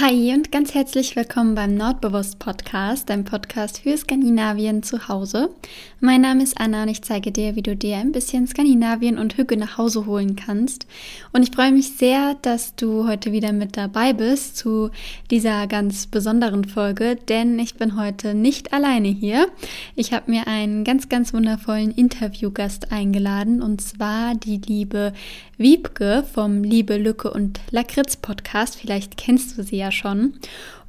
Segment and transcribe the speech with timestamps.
[0.00, 5.50] Hi und ganz herzlich willkommen beim Nordbewusst Podcast, deinem Podcast für Skandinavien zu Hause.
[5.98, 9.36] Mein Name ist Anna und ich zeige dir, wie du dir ein bisschen Skandinavien und
[9.36, 10.86] Hüge nach Hause holen kannst.
[11.32, 14.90] Und ich freue mich sehr, dass du heute wieder mit dabei bist zu
[15.32, 19.48] dieser ganz besonderen Folge, denn ich bin heute nicht alleine hier.
[19.96, 25.12] Ich habe mir einen ganz, ganz wundervollen Interviewgast eingeladen und zwar die liebe
[25.58, 28.76] Wiebke vom Liebe, Lücke und Lakritz Podcast.
[28.76, 30.34] Vielleicht kennst du sie ja schon.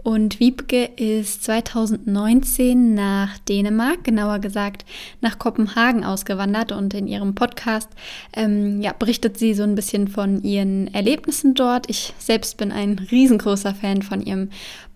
[0.03, 4.85] Und Wiebke ist 2019 nach Dänemark, genauer gesagt
[5.21, 7.89] nach Kopenhagen ausgewandert und in ihrem Podcast
[8.33, 11.89] ähm, ja, berichtet sie so ein bisschen von ihren Erlebnissen dort.
[11.89, 14.49] Ich selbst bin ein riesengroßer Fan von ihrem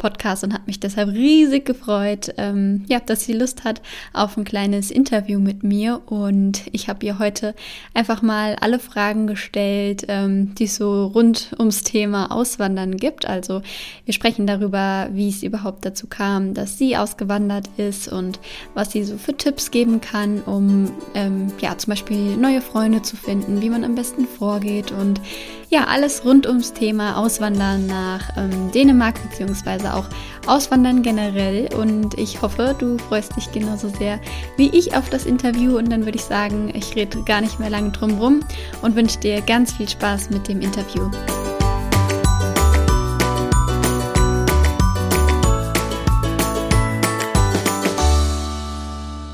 [0.03, 3.81] Podcast und habe mich deshalb riesig gefreut, ähm, ja, dass sie Lust hat
[4.12, 6.02] auf ein kleines Interview mit mir.
[6.07, 7.55] Und ich habe ihr heute
[7.93, 13.26] einfach mal alle Fragen gestellt, ähm, die es so rund ums Thema Auswandern gibt.
[13.26, 13.62] Also
[14.03, 18.41] wir sprechen darüber, wie es überhaupt dazu kam, dass sie ausgewandert ist und
[18.74, 23.15] was sie so für Tipps geben kann, um ähm, ja zum Beispiel neue Freunde zu
[23.15, 25.21] finden, wie man am besten vorgeht und
[25.70, 30.05] ja alles rund ums Thema Auswandern nach ähm, Dänemark beziehungsweise auch
[30.48, 31.74] Auswandern generell.
[31.74, 34.20] Und ich hoffe, du freust dich genauso sehr
[34.58, 35.77] wie ich auf das Interview.
[35.77, 38.40] Und dann würde ich sagen, ich rede gar nicht mehr lange drum rum
[38.82, 41.10] und wünsche dir ganz viel Spaß mit dem Interview.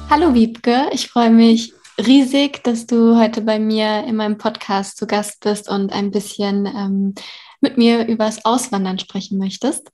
[0.09, 5.05] Hallo Wiebke, ich freue mich riesig, dass du heute bei mir in meinem Podcast zu
[5.05, 7.13] Gast bist und ein bisschen ähm,
[7.61, 9.91] mit mir über das Auswandern sprechen möchtest.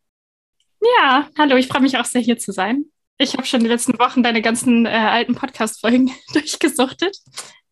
[0.81, 2.85] Ja, hallo, ich freue mich auch sehr hier zu sein.
[3.17, 7.17] Ich habe schon die letzten Wochen deine ganzen äh, alten Podcast-Folgen durchgesuchtet.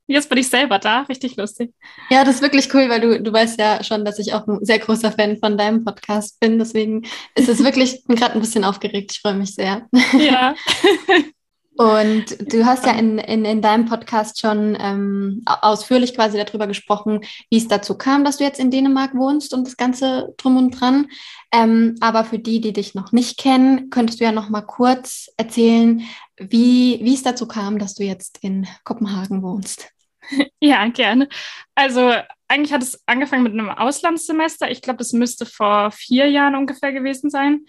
[0.06, 1.74] Jetzt bin ich selber da, richtig lustig.
[2.10, 4.60] Ja, das ist wirklich cool, weil du, du weißt ja schon, dass ich auch ein
[4.64, 6.60] sehr großer Fan von deinem Podcast bin.
[6.60, 9.12] Deswegen ist es wirklich, bin gerade ein bisschen aufgeregt.
[9.14, 9.88] Ich freue mich sehr.
[10.18, 10.56] Ja.
[11.76, 17.22] Und du hast ja in, in, in deinem Podcast schon ähm, ausführlich quasi darüber gesprochen,
[17.50, 20.80] wie es dazu kam, dass du jetzt in Dänemark wohnst und das Ganze drum und
[20.80, 21.08] dran.
[21.52, 25.32] Ähm, aber für die, die dich noch nicht kennen, könntest du ja noch mal kurz
[25.38, 26.04] erzählen,
[26.38, 29.90] wie, wie es dazu kam, dass du jetzt in Kopenhagen wohnst.
[30.62, 31.28] Ja, gerne.
[31.76, 32.14] Also
[32.48, 34.72] eigentlich hat es angefangen mit einem Auslandssemester.
[34.72, 37.66] Ich glaube, das müsste vor vier Jahren ungefähr gewesen sein.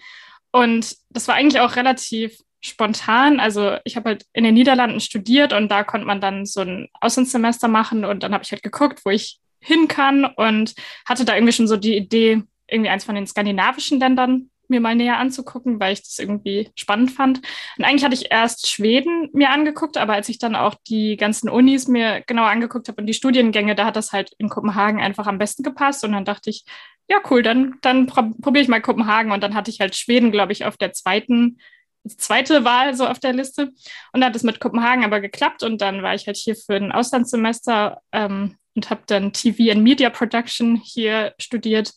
[0.51, 3.39] Und das war eigentlich auch relativ spontan.
[3.39, 6.89] Also ich habe halt in den Niederlanden studiert und da konnte man dann so ein
[6.99, 10.73] Auslandssemester machen und dann habe ich halt geguckt, wo ich hin kann und
[11.05, 14.95] hatte da irgendwie schon so die Idee, irgendwie eins von den skandinavischen Ländern mir mal
[14.95, 17.41] näher anzugucken, weil ich das irgendwie spannend fand.
[17.77, 21.49] Und eigentlich hatte ich erst Schweden mir angeguckt, aber als ich dann auch die ganzen
[21.49, 25.27] Unis mir genauer angeguckt habe und die Studiengänge, da hat das halt in Kopenhagen einfach
[25.27, 26.03] am besten gepasst.
[26.03, 26.65] Und dann dachte ich,
[27.07, 29.31] ja, cool, dann, dann probiere ich mal Kopenhagen.
[29.31, 31.59] Und dann hatte ich halt Schweden, glaube ich, auf der zweiten
[32.07, 33.63] zweite Wahl so auf der Liste.
[34.13, 36.75] Und dann hat es mit Kopenhagen aber geklappt und dann war ich halt hier für
[36.75, 41.93] ein Auslandssemester ähm, und habe dann TV and Media Production hier studiert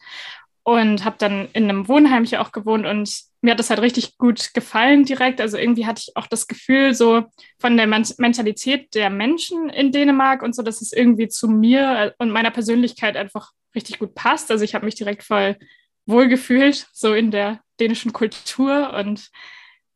[0.62, 4.18] und habe dann in einem Wohnheim hier auch gewohnt und mir hat das halt richtig
[4.18, 5.40] gut gefallen direkt.
[5.40, 7.24] Also irgendwie hatte ich auch das Gefühl so
[7.58, 12.30] von der Mentalität der Menschen in Dänemark und so, dass es irgendwie zu mir und
[12.30, 14.50] meiner Persönlichkeit einfach richtig gut passt.
[14.50, 15.56] Also ich habe mich direkt voll
[16.06, 19.30] wohlgefühlt, so in der dänischen Kultur und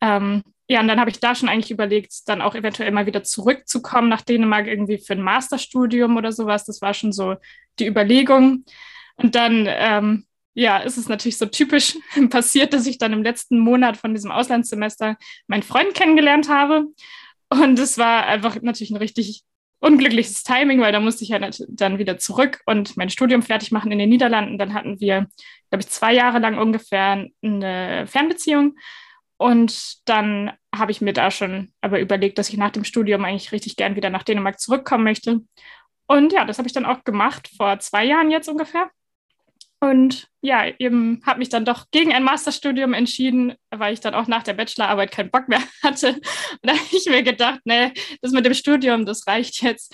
[0.02, 3.22] ähm, ja, und dann habe ich da schon eigentlich überlegt, dann auch eventuell mal wieder
[3.22, 6.64] zurückzukommen nach Dänemark irgendwie für ein Masterstudium oder sowas.
[6.64, 7.36] Das war schon so
[7.78, 8.64] die Überlegung.
[9.16, 11.96] Und dann, ähm, ja, ist es natürlich so typisch
[12.30, 16.86] passiert, dass ich dann im letzten Monat von diesem Auslandssemester meinen Freund kennengelernt habe.
[17.48, 19.42] Und es war einfach natürlich ein richtig
[19.80, 23.92] unglückliches Timing, weil da musste ich ja dann wieder zurück und mein Studium fertig machen
[23.92, 24.56] in den Niederlanden.
[24.56, 25.26] Dann hatten wir,
[25.70, 28.76] glaube ich, zwei Jahre lang ungefähr eine Fernbeziehung.
[29.42, 33.50] Und dann habe ich mir da schon aber überlegt, dass ich nach dem Studium eigentlich
[33.50, 35.40] richtig gern wieder nach Dänemark zurückkommen möchte.
[36.06, 38.88] Und ja, das habe ich dann auch gemacht, vor zwei Jahren jetzt ungefähr.
[39.80, 44.28] Und ja, eben habe mich dann doch gegen ein Masterstudium entschieden, weil ich dann auch
[44.28, 46.12] nach der Bachelorarbeit keinen Bock mehr hatte.
[46.12, 46.22] Und
[46.62, 49.92] da habe ich mir gedacht, nee, das mit dem Studium, das reicht jetzt.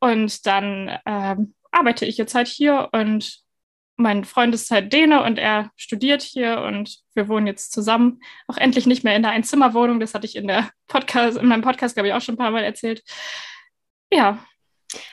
[0.00, 3.44] Und dann ähm, arbeite ich jetzt halt hier und
[3.98, 8.20] mein Freund ist halt Däne und er studiert hier und wir wohnen jetzt zusammen.
[8.46, 9.98] Auch endlich nicht mehr in der Einzimmerwohnung.
[9.98, 12.52] Das hatte ich in der Podcast, in meinem Podcast, glaube ich, auch schon ein paar
[12.52, 13.02] Mal erzählt.
[14.12, 14.38] Ja.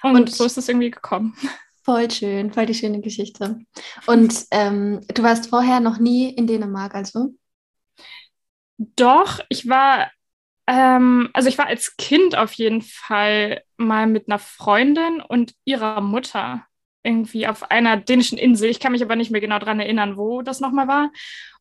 [0.04, 1.36] Und, und so ist es irgendwie gekommen.
[1.84, 3.60] Voll schön, voll die schöne Geschichte.
[4.06, 7.36] Und ähm, du warst vorher noch nie in Dänemark, also?
[8.78, 10.12] Doch, ich war,
[10.68, 16.02] ähm, also ich war als Kind auf jeden Fall mal mit einer Freundin und ihrer
[16.02, 16.66] Mutter
[17.06, 18.69] irgendwie auf einer dänischen Insel.
[18.69, 21.12] Ich kann mich aber nicht mehr genau daran erinnern, wo das nochmal war.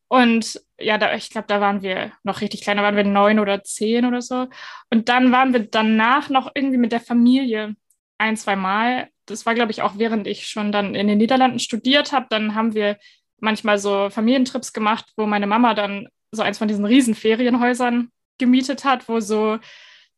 [0.07, 3.39] Und ja, da, ich glaube, da waren wir noch richtig klein, da waren wir neun
[3.39, 4.47] oder zehn oder so.
[4.89, 7.75] Und dann waren wir danach noch irgendwie mit der Familie
[8.17, 9.09] ein, zwei Mal.
[9.25, 12.27] Das war, glaube ich, auch während ich schon dann in den Niederlanden studiert habe.
[12.29, 12.97] Dann haben wir
[13.39, 18.85] manchmal so Familientrips gemacht, wo meine Mama dann so eins von diesen riesen Ferienhäusern gemietet
[18.85, 19.57] hat, wo so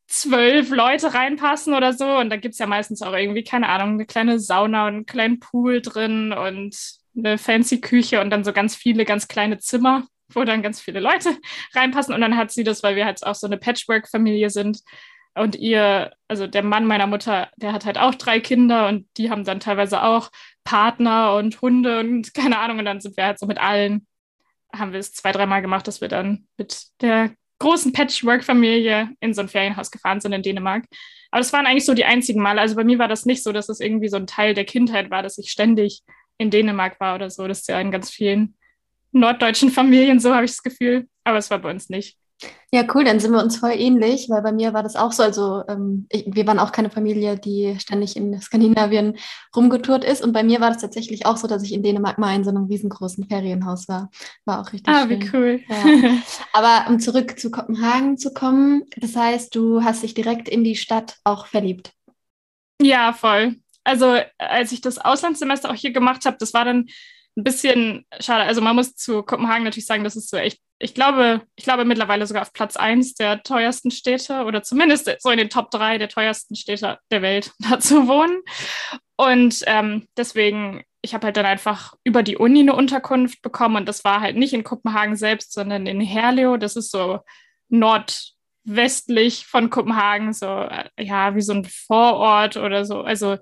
[0.08, 2.18] zwölf Leute reinpassen oder so.
[2.18, 5.06] Und da gibt es ja meistens auch irgendwie, keine Ahnung, eine kleine Sauna und einen
[5.06, 6.76] kleinen Pool drin und
[7.16, 11.00] eine fancy Küche und dann so ganz viele, ganz kleine Zimmer, wo dann ganz viele
[11.00, 11.38] Leute
[11.76, 12.14] reinpassen.
[12.14, 14.80] Und dann hat sie das, weil wir halt auch so eine Patchwork-Familie sind.
[15.36, 19.30] Und ihr, also der Mann meiner Mutter, der hat halt auch drei Kinder und die
[19.30, 20.32] haben dann teilweise auch
[20.64, 22.80] Partner und Hunde und keine Ahnung.
[22.80, 24.08] Und dann sind wir halt so mit allen,
[24.74, 29.42] haben wir es zwei, dreimal gemacht, dass wir dann mit der großen Patchwork-Familie in so
[29.42, 30.86] ein Ferienhaus gefahren sind in Dänemark.
[31.32, 32.62] Aber das waren eigentlich so die einzigen Male.
[32.62, 35.10] Also bei mir war das nicht so, dass es irgendwie so ein Teil der Kindheit
[35.10, 36.04] war, dass ich ständig
[36.38, 37.48] in Dänemark war oder so.
[37.48, 38.56] Das ist ja in ganz vielen
[39.12, 41.08] norddeutschen Familien so, habe ich das Gefühl.
[41.24, 42.18] Aber es war bei uns nicht.
[42.72, 45.24] Ja, cool, dann sind wir uns voll ähnlich, weil bei mir war das auch so.
[45.24, 49.18] Also ähm, ich, wir waren auch keine Familie, die ständig in Skandinavien
[49.56, 50.22] rumgetourt ist.
[50.22, 52.50] Und bei mir war das tatsächlich auch so, dass ich in Dänemark mal in so
[52.50, 54.10] einem riesengroßen Ferienhaus war.
[54.46, 55.22] War auch richtig ah, schön.
[55.22, 55.62] Ah, wie cool.
[55.70, 56.18] Ja.
[56.54, 60.76] Aber um zurück zu Kopenhagen zu kommen, das heißt, du hast dich direkt in die
[60.76, 61.94] Stadt auch verliebt.
[62.82, 63.56] Ja, voll.
[63.86, 66.88] Also als ich das Auslandssemester auch hier gemacht habe, das war dann
[67.38, 68.44] ein bisschen schade.
[68.44, 71.86] Also man muss zu Kopenhagen natürlich sagen, das ist so echt ich glaube, ich glaube
[71.86, 75.98] mittlerweile sogar auf Platz 1 der teuersten Städte oder zumindest so in den Top 3
[75.98, 78.42] der teuersten Städte der Welt da zu wohnen.
[79.16, 83.90] Und ähm, deswegen, ich habe halt dann einfach über die Uni eine Unterkunft bekommen und
[83.90, 86.60] das war halt nicht in Kopenhagen selbst, sondern in Herlev.
[86.60, 87.20] Das ist so
[87.70, 93.02] nordwestlich von Kopenhagen, so äh, ja, wie so ein Vorort oder so.
[93.02, 93.38] Also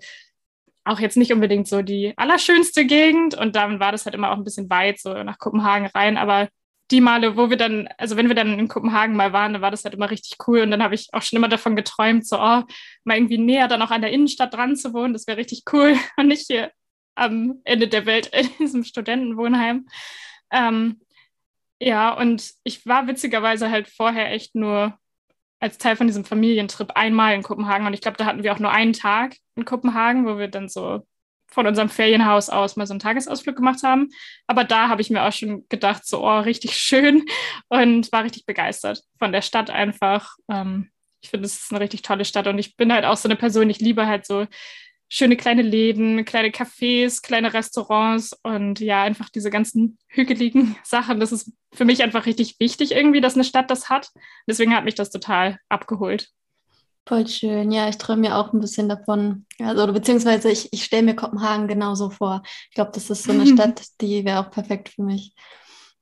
[0.86, 4.38] auch jetzt nicht unbedingt so die allerschönste Gegend und dann war das halt immer auch
[4.38, 6.48] ein bisschen weit so nach Kopenhagen rein, aber
[6.92, 9.72] die Male, wo wir dann, also wenn wir dann in Kopenhagen mal waren, dann war
[9.72, 10.62] das halt immer richtig cool.
[10.62, 12.62] Und dann habe ich auch schon immer davon geträumt, so, oh,
[13.04, 15.14] mal irgendwie näher dann auch an der Innenstadt dran zu wohnen.
[15.14, 15.96] Das wäre richtig cool.
[16.18, 16.72] Und nicht hier
[17.16, 19.88] am Ende der Welt in diesem Studentenwohnheim.
[20.52, 21.02] Ähm,
[21.80, 24.98] ja, und ich war witzigerweise halt vorher echt nur
[25.60, 27.88] als Teil von diesem Familientrip einmal in Kopenhagen.
[27.88, 30.70] Und ich glaube, da hatten wir auch nur einen Tag in Kopenhagen, wo wir dann
[30.70, 31.02] so
[31.48, 34.10] von unserem Ferienhaus aus mal so einen Tagesausflug gemacht haben.
[34.48, 37.26] Aber da habe ich mir auch schon gedacht, so, oh, richtig schön
[37.70, 40.36] und war richtig begeistert von der Stadt einfach.
[40.50, 40.90] Ähm,
[41.22, 43.36] ich finde, es ist eine richtig tolle Stadt und ich bin halt auch so eine
[43.36, 44.46] Person, ich liebe halt so
[45.08, 51.20] schöne kleine Läden, kleine Cafés, kleine Restaurants und ja, einfach diese ganzen hügeligen Sachen.
[51.20, 54.12] Das ist für mich einfach richtig wichtig irgendwie, dass eine Stadt das hat.
[54.48, 56.30] Deswegen hat mich das total abgeholt.
[57.08, 57.72] Voll schön.
[57.72, 59.46] Ja, ich träume mir auch ein bisschen davon.
[59.60, 62.42] Also, beziehungsweise ich, ich stelle mir Kopenhagen genauso vor.
[62.70, 65.36] Ich glaube, das ist so eine Stadt, die wäre auch perfekt für mich.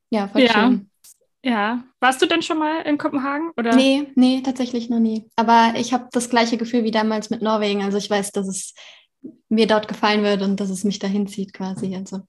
[0.09, 0.53] Ja, voll ja.
[0.53, 0.89] schön.
[1.44, 1.84] Ja.
[2.00, 3.51] Warst du denn schon mal in Kopenhagen?
[3.57, 3.75] Oder?
[3.75, 5.30] Nee, nee, tatsächlich noch nie.
[5.36, 7.84] Aber ich habe das gleiche Gefühl wie damals mit Norwegen.
[7.84, 8.74] Also ich weiß, dass es
[9.50, 11.95] mir dort gefallen wird und dass es mich dahin zieht quasi.
[11.95, 12.22] Also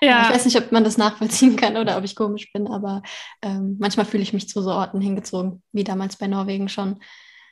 [0.00, 0.22] ja.
[0.22, 3.02] ich weiß nicht, ob man das nachvollziehen kann oder ob ich komisch bin, aber
[3.42, 7.00] ähm, manchmal fühle ich mich zu so Orten hingezogen, wie damals bei Norwegen schon.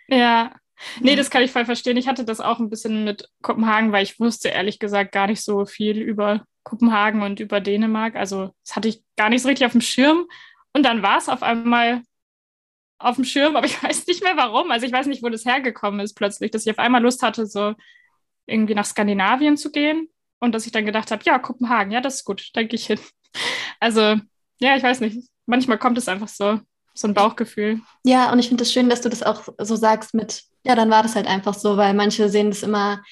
[0.09, 0.53] Ja,
[1.01, 1.97] Nee, das kann ich voll verstehen.
[1.97, 5.43] Ich hatte das auch ein bisschen mit Kopenhagen, weil ich wusste ehrlich gesagt gar nicht
[5.43, 8.17] so viel über Kopenhagen und über Dänemark.
[8.17, 10.27] Also das hatte ich gar nicht so richtig auf dem Schirm.
[10.75, 12.03] Und dann war es auf einmal
[12.99, 14.71] auf dem Schirm, aber ich weiß nicht mehr warum.
[14.71, 17.47] Also ich weiß nicht, wo das hergekommen ist plötzlich, dass ich auf einmal Lust hatte,
[17.47, 17.75] so
[18.47, 20.09] irgendwie nach Skandinavien zu gehen.
[20.41, 22.87] Und dass ich dann gedacht habe, ja, Kopenhagen, ja, das ist gut, da gehe ich
[22.87, 23.01] hin.
[23.81, 24.01] Also,
[24.61, 25.29] ja, ich weiß nicht.
[25.47, 26.61] Manchmal kommt es einfach so
[26.95, 27.81] so ein Bauchgefühl.
[28.05, 30.75] Ja, und ich finde es das schön, dass du das auch so sagst mit, ja,
[30.75, 33.03] dann war das halt einfach so, weil manche sehen das immer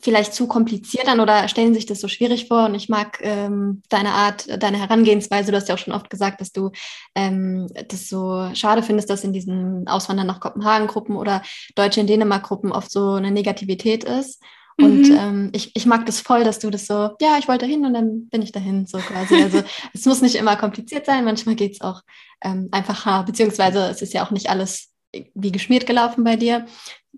[0.00, 2.66] vielleicht zu kompliziert an oder stellen sich das so schwierig vor.
[2.66, 5.50] Und ich mag ähm, deine Art, deine Herangehensweise.
[5.50, 6.70] Du hast ja auch schon oft gesagt, dass du
[7.14, 11.42] ähm, das so schade findest, dass in diesen Auswandern nach Kopenhagen-Gruppen oder
[11.74, 14.42] Deutsche in Dänemark-Gruppen oft so eine Negativität ist.
[14.78, 15.16] Und mhm.
[15.18, 17.94] ähm, ich, ich mag das voll, dass du das so, ja, ich wollte dahin und
[17.94, 19.42] dann bin ich dahin, so quasi.
[19.42, 19.62] Also
[19.92, 22.02] es muss nicht immer kompliziert sein, manchmal geht es auch
[22.42, 24.92] ähm, einfacher, beziehungsweise es ist ja auch nicht alles
[25.34, 26.66] wie geschmiert gelaufen bei dir,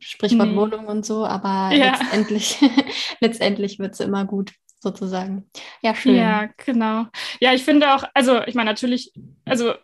[0.01, 0.57] Sprichwort nee.
[0.57, 1.93] Wohnung und so, aber ja.
[1.93, 2.59] letztendlich,
[3.21, 5.51] letztendlich wird es immer gut sozusagen.
[5.83, 6.17] Ja, schön.
[6.17, 7.07] Ja, genau.
[7.41, 9.13] Ja, ich finde auch, also ich meine natürlich,
[9.45, 9.75] also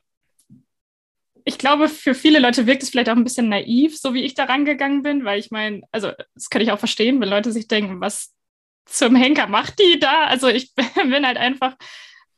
[1.45, 4.35] ich glaube, für viele Leute wirkt es vielleicht auch ein bisschen naiv, so wie ich
[4.35, 7.67] da rangegangen bin, weil ich meine, also das kann ich auch verstehen, wenn Leute sich
[7.67, 8.35] denken, was
[8.87, 10.25] zum Henker macht die da?
[10.25, 11.76] Also ich bin halt einfach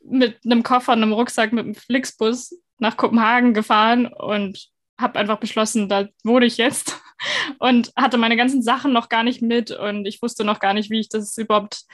[0.05, 5.39] mit einem Koffer und einem Rucksack mit einem Flixbus nach Kopenhagen gefahren und habe einfach
[5.39, 7.02] beschlossen, da wohne ich jetzt
[7.59, 10.91] und hatte meine ganzen Sachen noch gar nicht mit und ich wusste noch gar nicht,
[10.91, 11.85] wie ich das überhaupt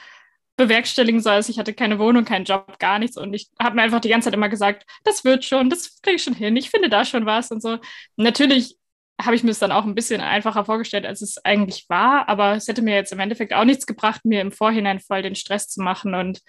[0.57, 1.33] bewerkstelligen soll.
[1.33, 3.17] Also ich hatte keine Wohnung, keinen Job, gar nichts.
[3.17, 6.17] Und ich habe mir einfach die ganze Zeit immer gesagt, das wird schon, das kriege
[6.17, 7.77] ich schon hin, ich finde da schon was und so.
[8.17, 8.77] Natürlich
[9.21, 12.29] habe ich mir es dann auch ein bisschen einfacher vorgestellt, als es eigentlich war.
[12.29, 15.35] Aber es hätte mir jetzt im Endeffekt auch nichts gebracht, mir im Vorhinein voll den
[15.35, 16.41] Stress zu machen und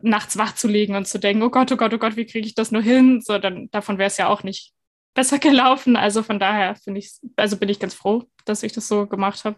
[0.00, 2.46] nachts wach zu liegen und zu denken, oh Gott, oh Gott, oh Gott, wie kriege
[2.46, 3.20] ich das nur hin?
[3.22, 4.72] So, dann davon wäre es ja auch nicht
[5.16, 5.96] besser gelaufen.
[5.96, 9.44] Also von daher finde ich, also bin ich ganz froh, dass ich das so gemacht
[9.44, 9.56] habe.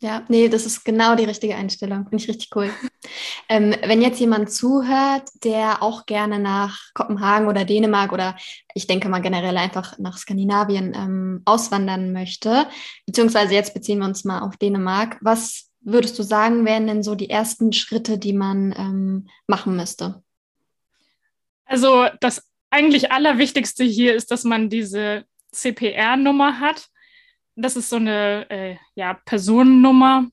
[0.00, 2.04] Ja, nee, das ist genau die richtige Einstellung.
[2.04, 2.68] Finde ich richtig cool.
[3.48, 8.36] ähm, wenn jetzt jemand zuhört, der auch gerne nach Kopenhagen oder Dänemark oder
[8.74, 12.66] ich denke mal generell einfach nach Skandinavien ähm, auswandern möchte,
[13.06, 17.14] beziehungsweise jetzt beziehen wir uns mal auf Dänemark, was würdest du sagen, wären denn so
[17.14, 20.22] die ersten Schritte, die man ähm, machen müsste?
[21.66, 22.42] Also das
[22.74, 26.88] eigentlich Allerwichtigste hier ist, dass man diese CPR-Nummer hat
[27.56, 30.28] das ist so eine äh, ja, Personennummer,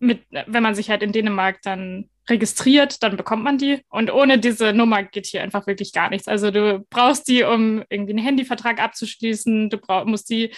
[0.00, 3.80] mit, wenn man sich halt in Dänemark dann registriert, dann bekommt man die.
[3.88, 6.28] Und ohne diese Nummer geht hier einfach wirklich gar nichts.
[6.28, 9.70] Also du brauchst die, um irgendwie einen Handyvertrag abzuschließen.
[9.70, 10.52] Du brauch, musst die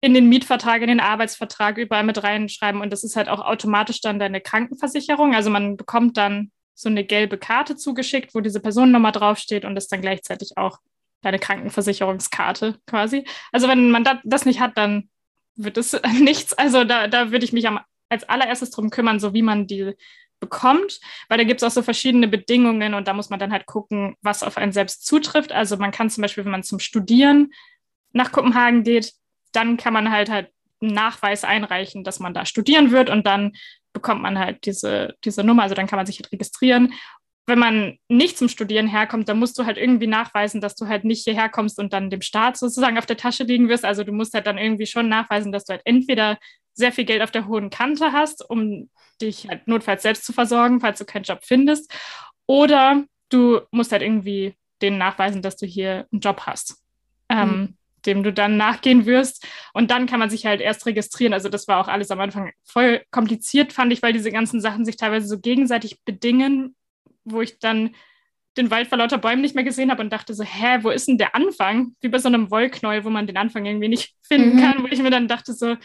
[0.00, 2.82] in den Mietvertrag, in den Arbeitsvertrag überall mit reinschreiben.
[2.82, 5.34] Und das ist halt auch automatisch dann deine Krankenversicherung.
[5.34, 9.88] Also man bekommt dann so eine gelbe Karte zugeschickt, wo diese Personennummer draufsteht und das
[9.88, 10.78] dann gleichzeitig auch
[11.22, 13.24] deine Krankenversicherungskarte quasi.
[13.50, 15.08] Also wenn man das nicht hat, dann
[15.56, 16.52] wird es nichts.
[16.52, 19.94] Also da, da würde ich mich am, als allererstes drum kümmern, so wie man die
[20.38, 23.66] bekommt, weil da gibt es auch so verschiedene Bedingungen und da muss man dann halt
[23.66, 25.50] gucken, was auf einen selbst zutrifft.
[25.50, 27.52] Also man kann zum Beispiel, wenn man zum Studieren
[28.12, 29.14] nach Kopenhagen geht,
[29.50, 33.56] dann kann man halt halt einen Nachweis einreichen, dass man da studieren wird und dann
[33.92, 36.94] bekommt man halt diese, diese Nummer, also dann kann man sich halt registrieren
[37.48, 41.04] wenn man nicht zum Studieren herkommt, dann musst du halt irgendwie nachweisen, dass du halt
[41.04, 43.86] nicht hierher kommst und dann dem Staat sozusagen auf der Tasche liegen wirst.
[43.86, 46.38] Also du musst halt dann irgendwie schon nachweisen, dass du halt entweder
[46.74, 48.90] sehr viel Geld auf der hohen Kante hast, um
[49.22, 51.90] dich halt notfalls selbst zu versorgen, falls du keinen Job findest,
[52.46, 56.76] oder du musst halt irgendwie denen nachweisen, dass du hier einen Job hast.
[57.30, 57.76] Ähm, mhm.
[58.06, 59.46] Dem du dann nachgehen wirst.
[59.72, 61.32] Und dann kann man sich halt erst registrieren.
[61.32, 64.84] Also das war auch alles am Anfang voll kompliziert, fand ich, weil diese ganzen Sachen
[64.84, 66.76] sich teilweise so gegenseitig bedingen,
[67.24, 67.94] wo ich dann
[68.56, 71.08] den Wald vor lauter Bäumen nicht mehr gesehen habe und dachte so, hä, wo ist
[71.08, 71.94] denn der Anfang?
[72.00, 74.60] Wie bei so einem Wollknäuel, wo man den Anfang irgendwie nicht finden mhm.
[74.60, 75.76] kann, wo ich mir dann dachte so,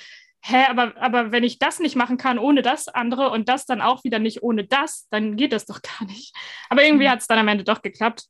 [0.41, 3.81] hä, aber, aber wenn ich das nicht machen kann ohne das andere und das dann
[3.81, 6.35] auch wieder nicht ohne das, dann geht das doch gar nicht.
[6.69, 7.11] Aber irgendwie mhm.
[7.11, 8.25] hat es dann am Ende doch geklappt.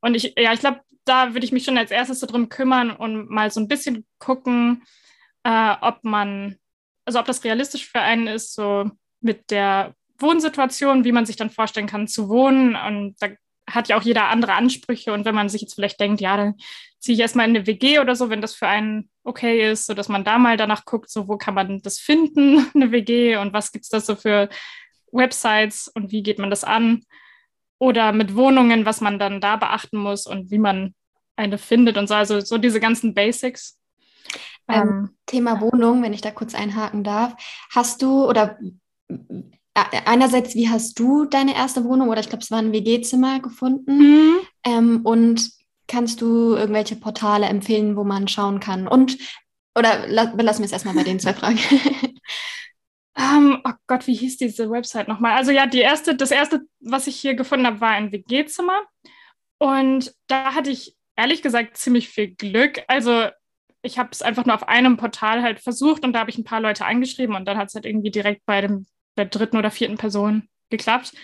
[0.00, 2.90] Und ich, ja, ich glaube, da würde ich mich schon als erstes so drum kümmern
[2.90, 4.82] und mal so ein bisschen gucken,
[5.44, 6.56] äh, ob man,
[7.04, 11.50] also ob das realistisch für einen ist, so mit der Wohnsituation, wie man sich dann
[11.50, 12.74] vorstellen kann zu wohnen.
[12.74, 13.28] Und da
[13.68, 15.12] hat ja auch jeder andere Ansprüche.
[15.12, 16.54] Und wenn man sich jetzt vielleicht denkt, ja, dann
[16.98, 20.08] ziehe ich erstmal in eine WG oder so, wenn das für einen okay ist, sodass
[20.08, 23.72] man da mal danach guckt, so wo kann man das finden, eine WG und was
[23.72, 24.48] gibt es da so für
[25.12, 27.04] Websites und wie geht man das an?
[27.78, 30.94] Oder mit Wohnungen, was man dann da beachten muss und wie man
[31.36, 32.14] eine findet und so.
[32.14, 33.78] Also so diese ganzen Basics.
[34.68, 37.34] Ähm, ähm Thema Wohnung, wenn ich da kurz einhaken darf.
[37.70, 38.58] Hast du oder
[39.74, 43.98] einerseits, wie hast du deine erste Wohnung oder ich glaube, es war ein WG-Zimmer gefunden?
[43.98, 44.34] Mhm.
[44.64, 45.50] Ähm, und
[45.86, 48.88] kannst du irgendwelche Portale empfehlen, wo man schauen kann?
[48.88, 49.18] Und,
[49.76, 51.58] oder belassen wir es erstmal bei den zwei Fragen.
[53.16, 55.32] um, ähm, oh Gott, wie hieß diese Website nochmal?
[55.32, 58.82] Also ja, die erste, das erste, was ich hier gefunden habe, war ein WG-Zimmer.
[59.58, 62.82] Und da hatte ich ehrlich gesagt ziemlich viel Glück.
[62.88, 63.28] Also
[63.82, 66.44] ich habe es einfach nur auf einem Portal halt versucht und da habe ich ein
[66.44, 69.70] paar Leute angeschrieben und dann hat es halt irgendwie direkt bei dem der dritten oder
[69.70, 71.14] vierten Person geklappt,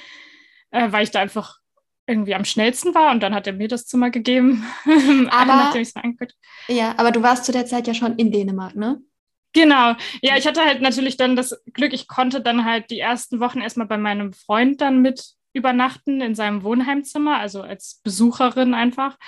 [0.71, 1.59] äh, weil ich da einfach
[2.07, 4.65] irgendwie am schnellsten war und dann hat er mir das Zimmer gegeben,
[5.31, 6.35] aber, nachdem ich es angeguckt
[6.69, 9.01] Ja, aber du warst zu der Zeit ja schon in Dänemark, ne?
[9.53, 9.95] Genau.
[10.23, 13.61] Ja, ich hatte halt natürlich dann das Glück, ich konnte dann halt die ersten Wochen
[13.61, 19.19] erstmal bei meinem Freund dann mit übernachten in seinem Wohnheimzimmer, also als Besucherin einfach.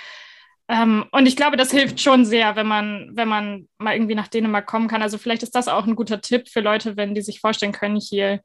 [0.67, 4.27] Ähm, und ich glaube, das hilft schon sehr, wenn man, wenn man mal irgendwie nach
[4.27, 5.03] Dänemark kommen kann.
[5.03, 7.97] Also vielleicht ist das auch ein guter Tipp für Leute, wenn die sich vorstellen können,
[7.99, 8.41] hier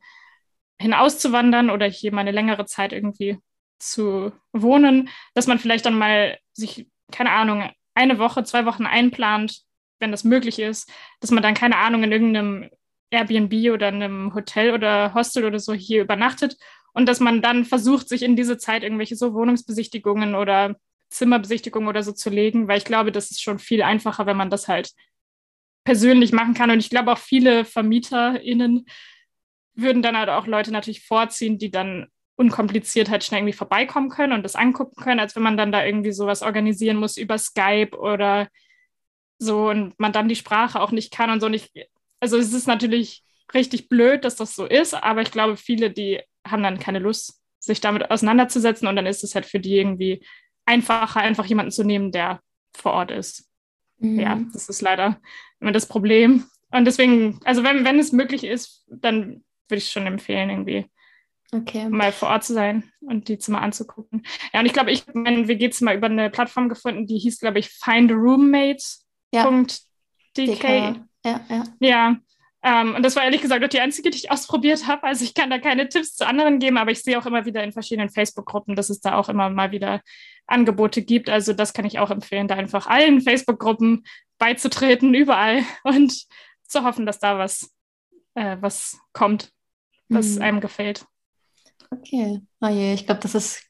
[0.78, 3.38] hinauszuwandern oder hier mal eine längere Zeit irgendwie
[3.78, 9.62] zu wohnen, dass man vielleicht dann mal sich, keine Ahnung, eine Woche, zwei Wochen einplant,
[10.00, 10.90] wenn das möglich ist,
[11.20, 12.70] dass man dann, keine Ahnung, in irgendeinem
[13.10, 16.56] Airbnb oder einem Hotel oder Hostel oder so hier übernachtet
[16.92, 20.76] und dass man dann versucht, sich in diese Zeit irgendwelche so Wohnungsbesichtigungen oder
[21.10, 24.50] Zimmerbesichtigung oder so zu legen, weil ich glaube, das ist schon viel einfacher, wenn man
[24.50, 24.92] das halt
[25.84, 26.70] persönlich machen kann.
[26.70, 28.86] Und ich glaube auch viele VermieterInnen
[29.74, 34.32] würden dann halt auch Leute natürlich vorziehen, die dann unkompliziert halt schnell irgendwie vorbeikommen können
[34.32, 37.96] und das angucken können, als wenn man dann da irgendwie sowas organisieren muss über Skype
[37.98, 38.48] oder
[39.40, 41.46] so und man dann die Sprache auch nicht kann und so.
[41.46, 41.72] Und ich,
[42.20, 46.20] also es ist natürlich richtig blöd, dass das so ist, aber ich glaube, viele, die
[46.46, 50.24] haben dann keine Lust, sich damit auseinanderzusetzen und dann ist es halt für die irgendwie
[50.66, 52.40] einfacher, einfach jemanden zu nehmen, der
[52.74, 53.48] vor Ort ist.
[53.98, 54.20] Mhm.
[54.20, 55.20] Ja, das ist leider
[55.58, 56.44] immer das Problem.
[56.70, 60.86] Und deswegen, also wenn, wenn es möglich ist, dann würde ich schon empfehlen, irgendwie
[61.52, 61.88] okay.
[61.88, 64.22] mal vor Ort zu sein und die Zimmer anzugucken.
[64.52, 67.58] Ja, und ich glaube, ich habe mein WG-Zimmer über eine Plattform gefunden, die hieß, glaube
[67.58, 69.09] ich, findaroommates.dk.
[69.32, 69.44] Ja.
[71.24, 71.64] Ja, ja.
[71.80, 72.16] ja.
[72.62, 75.04] Ähm, und das war ehrlich gesagt auch die einzige, die ich ausprobiert habe.
[75.04, 77.64] Also ich kann da keine Tipps zu anderen geben, aber ich sehe auch immer wieder
[77.64, 80.02] in verschiedenen Facebook-Gruppen, dass es da auch immer mal wieder
[80.46, 81.30] Angebote gibt.
[81.30, 84.04] Also das kann ich auch empfehlen, da einfach allen Facebook-Gruppen
[84.38, 86.26] beizutreten, überall und
[86.62, 87.72] zu hoffen, dass da was,
[88.34, 89.52] äh, was kommt,
[90.08, 90.42] was mhm.
[90.42, 91.06] einem gefällt.
[91.92, 92.40] Okay.
[92.60, 93.64] Oh je, ich glaube, das ist.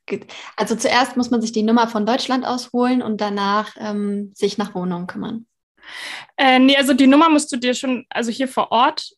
[0.57, 4.75] Also zuerst muss man sich die Nummer von Deutschland ausholen und danach ähm, sich nach
[4.75, 5.47] Wohnungen kümmern.
[6.37, 9.11] Äh, nee, also die Nummer musst du dir schon, also hier vor Ort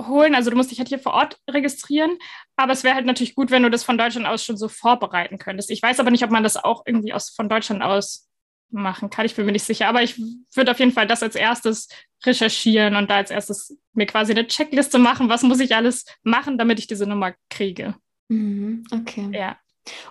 [0.00, 0.34] holen.
[0.34, 2.18] Also du musst dich halt hier vor Ort registrieren.
[2.56, 5.38] Aber es wäre halt natürlich gut, wenn du das von Deutschland aus schon so vorbereiten
[5.38, 5.70] könntest.
[5.70, 8.28] Ich weiß aber nicht, ob man das auch irgendwie aus, von Deutschland aus
[8.70, 9.26] machen kann.
[9.26, 9.88] Ich bin mir nicht sicher.
[9.88, 10.20] Aber ich
[10.54, 11.88] würde auf jeden Fall das als erstes
[12.24, 15.28] recherchieren und da als erstes mir quasi eine Checkliste machen.
[15.28, 17.94] Was muss ich alles machen, damit ich diese Nummer kriege?
[18.28, 19.30] Mhm, okay.
[19.32, 19.56] Ja.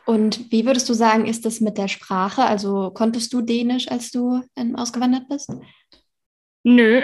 [0.06, 2.44] Und wie würdest du sagen, ist das mit der Sprache?
[2.44, 5.52] Also konntest du Dänisch, als du ähm, ausgewandert bist?
[6.64, 7.02] Nö.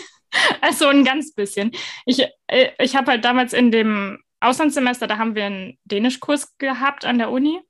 [0.60, 1.72] also ein ganz bisschen.
[2.06, 7.04] Ich, äh, ich habe halt damals in dem Auslandssemester, da haben wir einen Dänischkurs gehabt
[7.04, 7.60] an der Uni.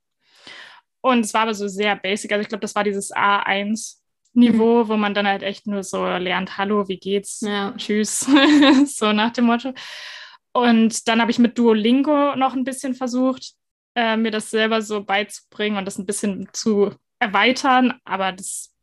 [1.03, 2.33] Und es war aber so sehr basic.
[2.33, 4.89] Also ich glaube, das war dieses A1-Niveau, mhm.
[4.89, 7.41] wo man dann halt echt nur so lernt, hallo, wie geht's?
[7.41, 7.73] Ja.
[7.77, 8.21] Tschüss.
[8.87, 9.73] so nach dem Motto.
[10.53, 13.55] Und dann habe ich mit Duolingo noch ein bisschen versucht,
[13.95, 17.95] äh, mir das selber so beizubringen und das ein bisschen zu erweitern.
[18.05, 18.75] Aber das,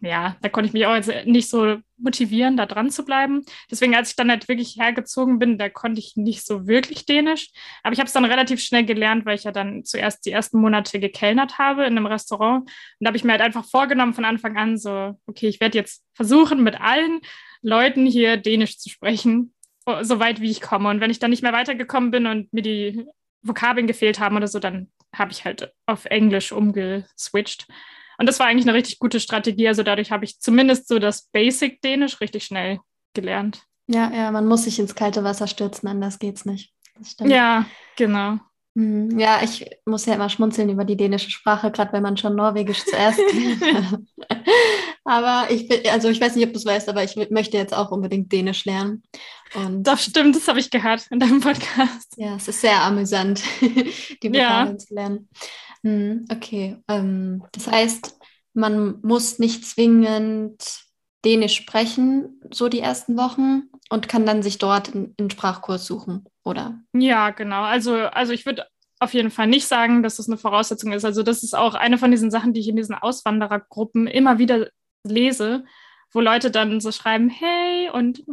[0.00, 3.42] ja, da konnte ich mich auch jetzt nicht so motivieren, da dran zu bleiben.
[3.70, 7.50] Deswegen, als ich dann halt wirklich hergezogen bin, da konnte ich nicht so wirklich Dänisch.
[7.82, 10.60] Aber ich habe es dann relativ schnell gelernt, weil ich ja dann zuerst die ersten
[10.60, 12.62] Monate gekellnert habe in einem Restaurant.
[12.64, 12.70] Und
[13.00, 16.04] da habe ich mir halt einfach vorgenommen von Anfang an so, okay, ich werde jetzt
[16.14, 17.20] versuchen, mit allen
[17.62, 19.54] Leuten hier Dänisch zu sprechen,
[20.02, 20.88] so weit wie ich komme.
[20.88, 23.06] Und wenn ich dann nicht mehr weitergekommen bin und mir die
[23.48, 27.66] Vokabeln gefehlt haben oder so, dann habe ich halt auf Englisch umgeswitcht.
[28.18, 29.68] Und das war eigentlich eine richtig gute Strategie.
[29.68, 32.80] Also dadurch habe ich zumindest so das Basic Dänisch richtig schnell
[33.14, 33.62] gelernt.
[33.88, 36.74] Ja, ja, man muss sich ins kalte Wasser stürzen, anders geht's nicht.
[37.20, 38.38] Ja, genau.
[38.76, 39.18] Mhm.
[39.18, 42.84] Ja, ich muss ja immer schmunzeln über die dänische Sprache, gerade wenn man schon Norwegisch
[42.84, 43.18] zuerst
[45.04, 47.72] Aber ich bin, also ich weiß nicht, ob du es weißt, aber ich möchte jetzt
[47.72, 49.02] auch unbedingt Dänisch lernen.
[49.54, 52.14] Und das stimmt, das habe ich gehört in deinem Podcast.
[52.18, 54.76] Ja, es ist sehr amüsant, die Vokabeln ja.
[54.76, 55.28] zu lernen.
[55.82, 58.18] Hm, okay, ähm, das heißt,
[58.52, 60.82] man muss nicht zwingend
[61.24, 66.80] Dänisch sprechen, so die ersten Wochen, und kann dann sich dort einen Sprachkurs suchen, oder?
[66.92, 67.62] Ja, genau.
[67.62, 68.66] Also, also ich würde
[68.98, 71.04] auf jeden Fall nicht sagen, dass das eine Voraussetzung ist.
[71.04, 74.68] Also das ist auch eine von diesen Sachen, die ich in diesen Auswanderergruppen immer wieder
[75.04, 75.64] lese,
[76.12, 78.24] wo Leute dann so schreiben, hey, und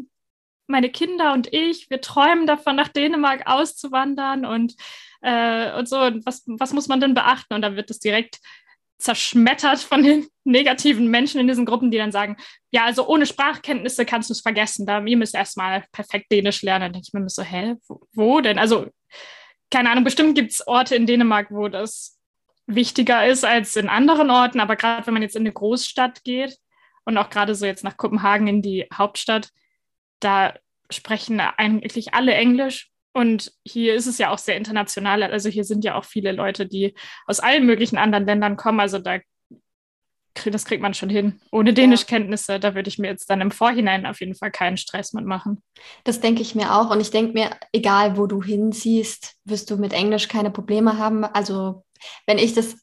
[0.68, 4.76] meine Kinder und ich, wir träumen davon, nach Dänemark auszuwandern und,
[5.22, 7.54] äh, und so, und was, was muss man denn beachten?
[7.54, 8.40] Und dann wird es direkt
[8.98, 12.38] zerschmettert von den negativen Menschen in diesen Gruppen, die dann sagen,
[12.72, 16.84] ja, also ohne Sprachkenntnisse kannst du es vergessen, da ihr müsst erstmal perfekt Dänisch lernen.
[16.84, 18.60] Dann denke ich mir so, hä, wo, wo denn?
[18.60, 18.88] Also,
[19.72, 22.20] keine Ahnung, bestimmt gibt es Orte in Dänemark, wo das
[22.66, 26.58] wichtiger ist als in anderen Orten, aber gerade wenn man jetzt in eine Großstadt geht,
[27.06, 29.50] und auch gerade so jetzt nach Kopenhagen in die Hauptstadt,
[30.20, 30.54] da
[30.90, 32.92] sprechen eigentlich alle Englisch.
[33.14, 35.24] Und hier ist es ja auch sehr international.
[35.24, 36.96] Also hier sind ja auch viele Leute, die
[37.28, 38.80] aus allen möglichen anderen Ländern kommen.
[38.80, 39.20] Also da
[40.46, 41.40] das kriegt man schon hin.
[41.52, 45.14] Ohne Dänischkenntnisse, da würde ich mir jetzt dann im Vorhinein auf jeden Fall keinen Stress
[45.14, 45.62] mitmachen.
[46.04, 46.90] Das denke ich mir auch.
[46.90, 51.24] Und ich denke mir, egal wo du hinziehst, wirst du mit Englisch keine Probleme haben.
[51.24, 51.84] Also
[52.28, 52.76] wenn ich das,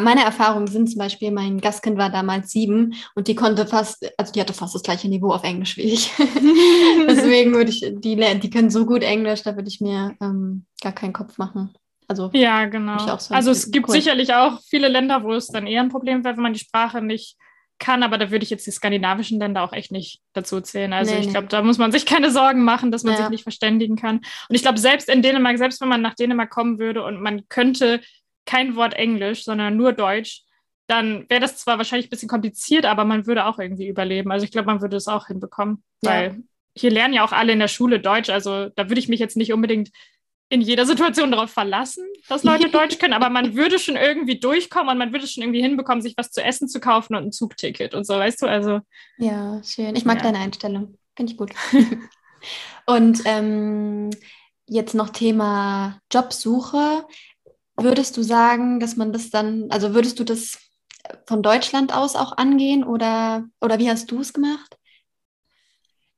[0.00, 4.32] meine Erfahrungen sind zum Beispiel, mein Gastkind war damals sieben und die konnte fast, also
[4.32, 6.12] die hatte fast das gleiche Niveau auf Englisch wie ich.
[7.08, 10.92] Deswegen würde ich, die, die können so gut Englisch, da würde ich mir ähm, gar
[10.92, 11.74] keinen Kopf machen.
[12.08, 12.98] Also, ja, genau.
[13.18, 13.94] So also es gibt cool.
[13.94, 17.02] sicherlich auch viele Länder, wo es dann eher ein Problem wäre, wenn man die Sprache
[17.02, 17.36] nicht
[17.78, 20.92] kann, aber da würde ich jetzt die skandinavischen Länder auch echt nicht dazu zählen.
[20.92, 23.20] Also nee, ich glaube, da muss man sich keine Sorgen machen, dass man ja.
[23.20, 24.16] sich nicht verständigen kann.
[24.16, 27.48] Und ich glaube, selbst in Dänemark, selbst wenn man nach Dänemark kommen würde und man
[27.48, 28.00] könnte
[28.48, 30.42] kein Wort Englisch, sondern nur Deutsch,
[30.86, 34.32] dann wäre das zwar wahrscheinlich ein bisschen kompliziert, aber man würde auch irgendwie überleben.
[34.32, 36.10] Also ich glaube, man würde es auch hinbekommen, ja.
[36.10, 36.42] weil
[36.74, 38.30] hier lernen ja auch alle in der Schule Deutsch.
[38.30, 39.90] Also da würde ich mich jetzt nicht unbedingt
[40.48, 44.88] in jeder Situation darauf verlassen, dass Leute Deutsch können, aber man würde schon irgendwie durchkommen
[44.88, 47.94] und man würde schon irgendwie hinbekommen, sich was zu essen zu kaufen und ein Zugticket
[47.94, 48.46] und so, weißt du?
[48.46, 48.80] Also
[49.18, 49.94] ja, schön.
[49.94, 50.22] Ich mag ja.
[50.22, 50.96] deine Einstellung.
[51.16, 51.50] Finde ich gut.
[52.86, 54.08] Und ähm,
[54.66, 57.04] jetzt noch Thema Jobsuche.
[57.80, 60.58] Würdest du sagen, dass man das dann, also würdest du das
[61.26, 64.76] von Deutschland aus auch angehen oder, oder wie hast du es gemacht?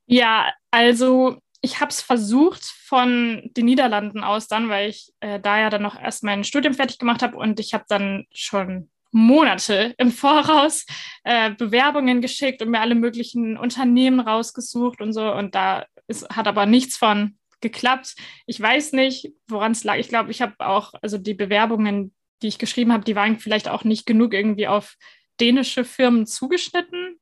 [0.07, 5.61] Ja, also ich habe es versucht von den Niederlanden aus dann, weil ich äh, da
[5.61, 9.95] ja dann noch erst mein Studium fertig gemacht habe und ich habe dann schon Monate
[9.99, 10.87] im Voraus
[11.25, 15.33] äh, Bewerbungen geschickt und mir alle möglichen Unternehmen rausgesucht und so.
[15.33, 18.15] Und da ist, hat aber nichts von geklappt.
[18.47, 19.97] Ich weiß nicht, woran es lag.
[19.97, 23.69] Ich glaube, ich habe auch, also die Bewerbungen, die ich geschrieben habe, die waren vielleicht
[23.69, 24.97] auch nicht genug irgendwie auf
[25.41, 27.19] dänische Firmen zugeschnitten.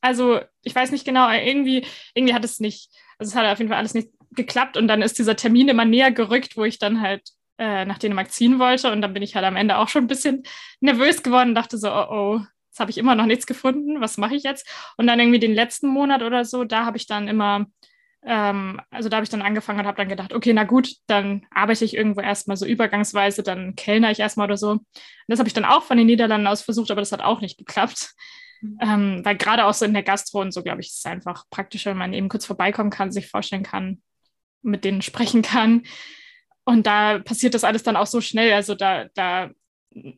[0.00, 3.70] Also ich weiß nicht genau, irgendwie, irgendwie hat es nicht, also es hat auf jeden
[3.70, 7.00] Fall alles nicht geklappt und dann ist dieser Termin immer näher gerückt, wo ich dann
[7.00, 7.22] halt
[7.58, 10.08] äh, nach Dänemark ziehen wollte und dann bin ich halt am Ende auch schon ein
[10.08, 10.42] bisschen
[10.80, 14.18] nervös geworden und dachte so, oh oh, jetzt habe ich immer noch nichts gefunden, was
[14.18, 14.68] mache ich jetzt?
[14.96, 17.66] Und dann irgendwie den letzten Monat oder so, da habe ich dann immer
[18.26, 21.46] ähm, also da habe ich dann angefangen und habe dann gedacht, okay, na gut, dann
[21.50, 24.70] arbeite ich irgendwo erstmal so übergangsweise, dann kellner ich erstmal oder so.
[24.72, 24.86] Und
[25.28, 27.58] das habe ich dann auch von den Niederlanden aus versucht, aber das hat auch nicht
[27.58, 28.14] geklappt.
[28.62, 28.78] Mhm.
[28.80, 31.44] Ähm, weil gerade auch so in der Gastro und so, glaube ich, ist es einfach
[31.50, 34.02] praktischer, wenn man eben kurz vorbeikommen kann, sich vorstellen kann,
[34.62, 35.82] mit denen sprechen kann.
[36.64, 38.54] Und da passiert das alles dann auch so schnell.
[38.54, 39.50] Also da, da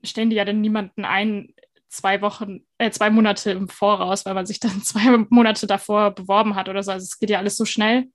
[0.05, 1.55] stellen die ja dann niemanden ein,
[1.97, 6.55] zwei Wochen, äh, zwei Monate im Voraus, weil man sich dann zwei Monate davor beworben
[6.55, 6.93] hat oder so.
[6.93, 8.07] Also es geht ja alles so schnell.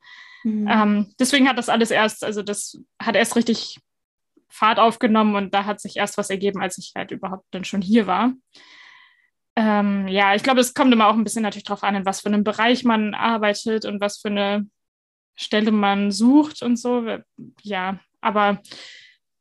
[0.44, 0.68] Mhm.
[0.68, 3.80] Ähm, deswegen hat das alles erst, also das hat erst richtig
[4.50, 7.82] Fahrt aufgenommen und da hat sich erst was ergeben, als ich halt überhaupt dann schon
[7.82, 8.34] hier war.
[9.56, 12.22] Ähm, ja, ich glaube, es kommt immer auch ein bisschen natürlich darauf an, in was
[12.22, 14.68] für einem Bereich man arbeitet und was für eine
[15.36, 17.06] Stelle man sucht und so.
[17.62, 18.62] Ja, aber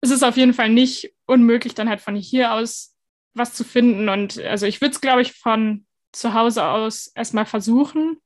[0.00, 2.96] es ist auf jeden Fall nicht unmöglich, dann halt von hier aus
[3.34, 4.08] was zu finden.
[4.08, 8.18] Und also ich würde es, glaube ich, von zu Hause aus erstmal versuchen.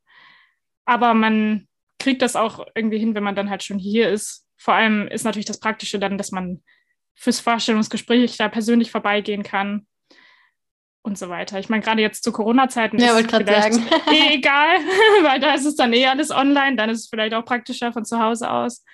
[0.84, 4.46] Aber man kriegt das auch irgendwie hin, wenn man dann halt schon hier ist.
[4.56, 6.62] Vor allem ist natürlich das Praktische dann, dass man
[7.14, 9.86] fürs Vorstellungsgespräch da persönlich vorbeigehen kann
[11.02, 11.58] und so weiter.
[11.58, 13.78] Ich meine, gerade jetzt zu Corona-Zeiten ja, ist es vielleicht
[14.12, 14.78] eh egal,
[15.22, 18.04] weil da ist es dann eh alles online, dann ist es vielleicht auch praktischer von
[18.04, 18.84] zu Hause aus.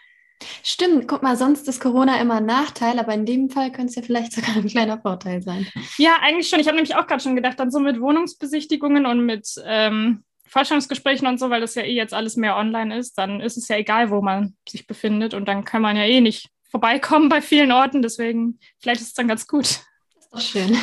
[0.62, 3.96] Stimmt, guck mal, sonst ist Corona immer ein Nachteil, aber in dem Fall könnte es
[3.96, 5.66] ja vielleicht sogar ein kleiner Vorteil sein.
[5.98, 6.60] Ja, eigentlich schon.
[6.60, 11.28] Ich habe nämlich auch gerade schon gedacht, dann so mit Wohnungsbesichtigungen und mit ähm, Forschungsgesprächen
[11.28, 13.76] und so, weil das ja eh jetzt alles mehr online ist, dann ist es ja
[13.76, 17.70] egal, wo man sich befindet und dann kann man ja eh nicht vorbeikommen bei vielen
[17.70, 18.02] Orten.
[18.02, 19.80] Deswegen, vielleicht ist es dann ganz gut.
[20.14, 20.76] Das ist doch schön.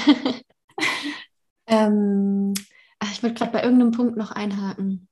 [1.68, 2.54] ähm,
[3.00, 5.10] ach, ich wollte gerade bei irgendeinem Punkt noch einhaken.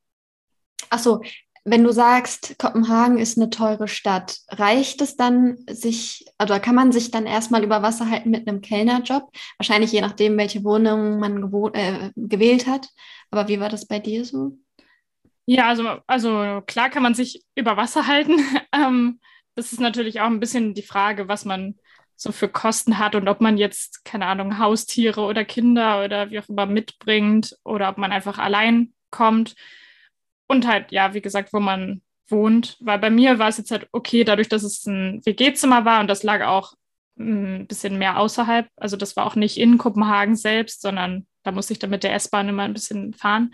[0.90, 1.22] Achso,
[1.68, 6.92] wenn du sagst, Kopenhagen ist eine teure Stadt, reicht es dann, sich, oder kann man
[6.92, 9.32] sich dann erstmal über Wasser halten mit einem Kellnerjob?
[9.58, 12.88] Wahrscheinlich je nachdem, welche Wohnung man äh, gewählt hat.
[13.32, 14.60] Aber wie war das bei dir so?
[15.48, 18.40] Ja, also, also klar kann man sich über Wasser halten.
[18.72, 19.20] ähm,
[19.56, 21.80] das ist natürlich auch ein bisschen die Frage, was man
[22.16, 26.40] so für Kosten hat und ob man jetzt, keine Ahnung, Haustiere oder Kinder oder wie
[26.40, 29.56] auch immer mitbringt oder ob man einfach allein kommt.
[30.48, 32.78] Und halt, ja, wie gesagt, wo man wohnt.
[32.80, 36.08] Weil bei mir war es jetzt halt okay, dadurch, dass es ein WG-Zimmer war und
[36.08, 36.74] das lag auch
[37.18, 38.68] ein bisschen mehr außerhalb.
[38.76, 42.14] Also das war auch nicht in Kopenhagen selbst, sondern da musste ich dann mit der
[42.14, 43.54] S-Bahn immer ein bisschen fahren.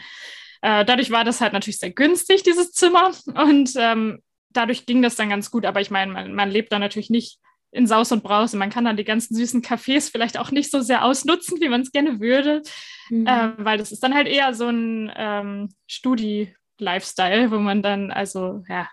[0.62, 3.12] Äh, dadurch war das halt natürlich sehr günstig, dieses Zimmer.
[3.36, 5.66] Und ähm, dadurch ging das dann ganz gut.
[5.66, 7.40] Aber ich meine, man, man lebt da natürlich nicht
[7.74, 10.70] in Saus und Braus und man kann dann die ganzen süßen Cafés vielleicht auch nicht
[10.70, 12.64] so sehr ausnutzen, wie man es gerne würde,
[13.10, 13.26] mhm.
[13.26, 18.12] äh, weil das ist dann halt eher so ein ähm, Studi- Lifestyle, wo man dann,
[18.12, 18.90] also ja,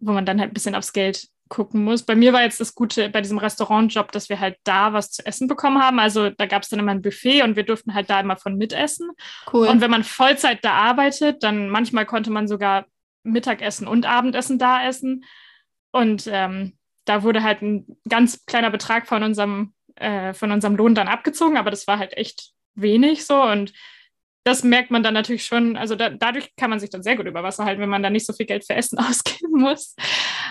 [0.00, 2.02] wo man dann halt ein bisschen aufs Geld gucken muss.
[2.02, 5.24] Bei mir war jetzt das Gute bei diesem Restaurantjob, dass wir halt da was zu
[5.26, 5.98] essen bekommen haben.
[5.98, 8.56] Also da gab es dann immer ein Buffet und wir durften halt da immer von
[8.56, 9.10] mitessen.
[9.52, 9.68] Cool.
[9.68, 12.86] Und wenn man Vollzeit da arbeitet, dann manchmal konnte man sogar
[13.22, 15.24] Mittagessen und Abendessen da essen.
[15.90, 20.94] Und ähm, da wurde halt ein ganz kleiner Betrag von unserem, äh, von unserem Lohn
[20.94, 23.42] dann abgezogen, aber das war halt echt wenig so.
[23.42, 23.74] Und
[24.44, 25.76] das merkt man dann natürlich schon.
[25.76, 28.10] Also da, dadurch kann man sich dann sehr gut über Wasser halten, wenn man da
[28.10, 29.94] nicht so viel Geld für Essen ausgeben muss.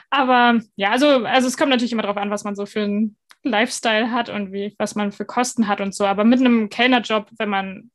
[0.09, 3.17] Aber ja, also, also es kommt natürlich immer darauf an, was man so für einen
[3.43, 6.05] Lifestyle hat und wie, was man für Kosten hat und so.
[6.05, 7.91] Aber mit einem Kellnerjob, wenn man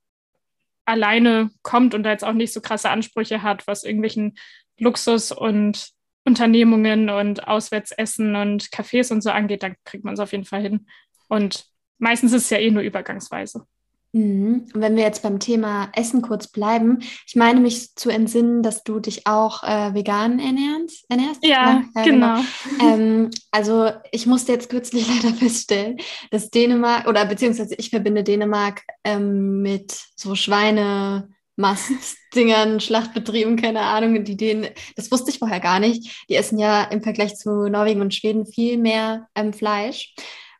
[0.85, 4.37] alleine kommt und da jetzt auch nicht so krasse Ansprüche hat, was irgendwelchen
[4.79, 5.91] Luxus und
[6.25, 10.63] Unternehmungen und Auswärtsessen und Cafés und so angeht, dann kriegt man es auf jeden Fall
[10.63, 10.87] hin.
[11.29, 11.67] Und
[11.99, 13.67] meistens ist es ja eh nur übergangsweise.
[14.13, 14.67] Mhm.
[14.75, 18.83] Und wenn wir jetzt beim Thema Essen kurz bleiben, ich meine mich zu entsinnen, dass
[18.83, 21.05] du dich auch äh, vegan ernährst.
[21.09, 21.45] ernährst?
[21.45, 22.37] Ja, ja genau.
[22.37, 22.95] genau.
[22.95, 25.99] Ähm, also ich musste jetzt kürzlich leider feststellen,
[26.31, 34.23] dass Dänemark, oder beziehungsweise ich verbinde Dänemark ähm, mit so Schweine, Mastdingern, Schlachtbetrieben, keine Ahnung,
[34.25, 36.25] die denen, das wusste ich vorher gar nicht.
[36.29, 40.15] Die essen ja im Vergleich zu Norwegen und Schweden viel mehr ähm, Fleisch.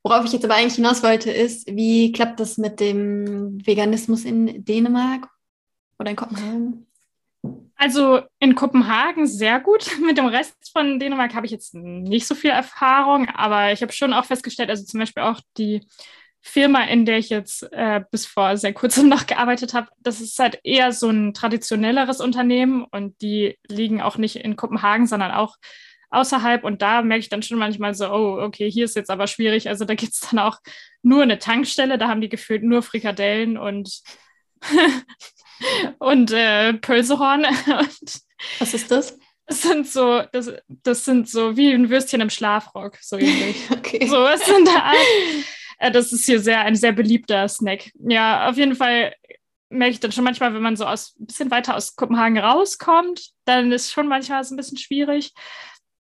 [0.07, 4.65] Worauf ich jetzt aber eigentlich hinaus wollte, ist, wie klappt das mit dem Veganismus in
[4.65, 5.29] Dänemark
[5.99, 6.87] oder in Kopenhagen?
[7.75, 9.99] Also in Kopenhagen sehr gut.
[10.07, 13.93] Mit dem Rest von Dänemark habe ich jetzt nicht so viel Erfahrung, aber ich habe
[13.93, 15.85] schon auch festgestellt, also zum Beispiel auch die
[16.41, 20.39] Firma, in der ich jetzt äh, bis vor sehr kurzem noch gearbeitet habe, das ist
[20.39, 25.57] halt eher so ein traditionelleres Unternehmen und die liegen auch nicht in Kopenhagen, sondern auch
[26.17, 26.65] außerhalb.
[26.65, 29.69] Und da merke ich dann schon manchmal so, oh, okay, hier ist jetzt aber schwierig.
[29.69, 30.59] Also da gibt es dann auch
[31.03, 34.03] nur eine Tankstelle, da haben die gefühlt nur Frikadellen und,
[35.99, 37.45] und äh, Pölsehorn.
[37.45, 38.21] und
[38.59, 39.19] Was ist das?
[39.47, 43.57] Das sind so, das, das sind so wie ein Würstchen im Schlafrock, so ähnlich.
[43.71, 44.07] okay.
[44.07, 44.97] So was in der Art.
[45.79, 47.93] Äh, das ist hier sehr ein sehr beliebter Snack.
[47.95, 49.15] Ja, auf jeden Fall
[49.69, 53.31] merke ich dann schon manchmal, wenn man so aus ein bisschen weiter aus Kopenhagen rauskommt,
[53.45, 55.33] dann ist schon manchmal so ein bisschen schwierig.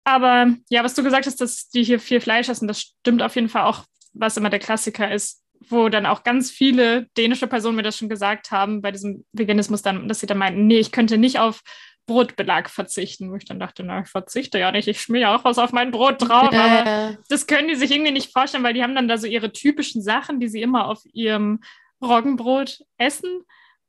[0.06, 3.36] Aber ja, was du gesagt hast, dass die hier viel Fleisch essen, das stimmt auf
[3.36, 7.76] jeden Fall auch, was immer der Klassiker ist, wo dann auch ganz viele dänische Personen
[7.76, 10.92] mir das schon gesagt haben bei diesem Veganismus dann, dass sie dann meinten, nee, ich
[10.92, 11.62] könnte nicht auf
[12.06, 15.44] Brotbelag verzichten, wo ich dann dachte, na, ich verzichte ja nicht, ich schmier ja auch
[15.44, 16.66] was auf mein Brot drauf, ja.
[16.66, 19.52] aber das können die sich irgendwie nicht vorstellen, weil die haben dann da so ihre
[19.52, 21.62] typischen Sachen, die sie immer auf ihrem
[22.04, 23.42] Roggenbrot essen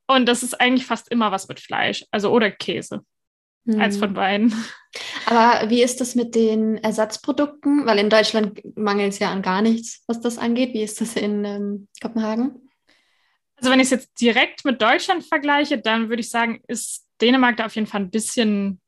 [0.07, 3.03] und das ist eigentlich fast immer was mit Fleisch, also oder Käse.
[3.67, 3.81] Hm.
[3.81, 4.53] Eins von beiden.
[5.25, 7.85] Aber wie ist das mit den Ersatzprodukten?
[7.85, 10.73] Weil in Deutschland mangelt es ja an gar nichts, was das angeht.
[10.73, 12.69] Wie ist das in ähm, Kopenhagen?
[13.57, 17.57] Also wenn ich es jetzt direkt mit Deutschland vergleiche, dann würde ich sagen, ist Dänemark
[17.57, 18.79] da auf jeden Fall ein bisschen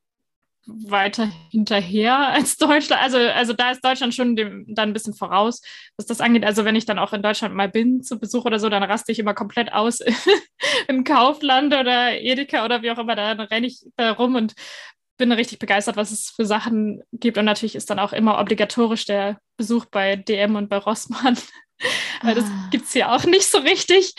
[0.87, 3.01] weiter hinterher als Deutschland.
[3.01, 5.61] Also, also da ist Deutschland schon dem, dann ein bisschen voraus,
[5.97, 6.45] was das angeht.
[6.45, 9.11] Also wenn ich dann auch in Deutschland mal bin zu Besuch oder so, dann raste
[9.11, 9.99] ich immer komplett aus
[10.87, 13.15] im Kaufland oder Edeka oder wie auch immer.
[13.15, 14.53] Dann renne ich da rum und
[15.19, 17.37] bin richtig begeistert, was es für Sachen gibt.
[17.37, 21.37] Und natürlich ist dann auch immer obligatorisch der Besuch bei DM und bei Rossmann.
[22.23, 22.67] Weil das ah.
[22.71, 24.15] gibt es hier auch nicht so richtig.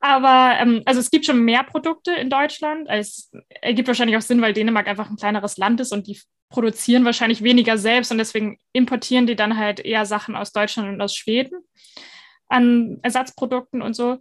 [0.00, 2.88] Aber ähm, also es gibt schon mehr Produkte in Deutschland.
[2.88, 3.30] Es
[3.60, 7.42] ergibt wahrscheinlich auch Sinn, weil Dänemark einfach ein kleineres Land ist und die produzieren wahrscheinlich
[7.42, 11.60] weniger selbst und deswegen importieren die dann halt eher Sachen aus Deutschland und aus Schweden
[12.48, 14.18] an Ersatzprodukten und so.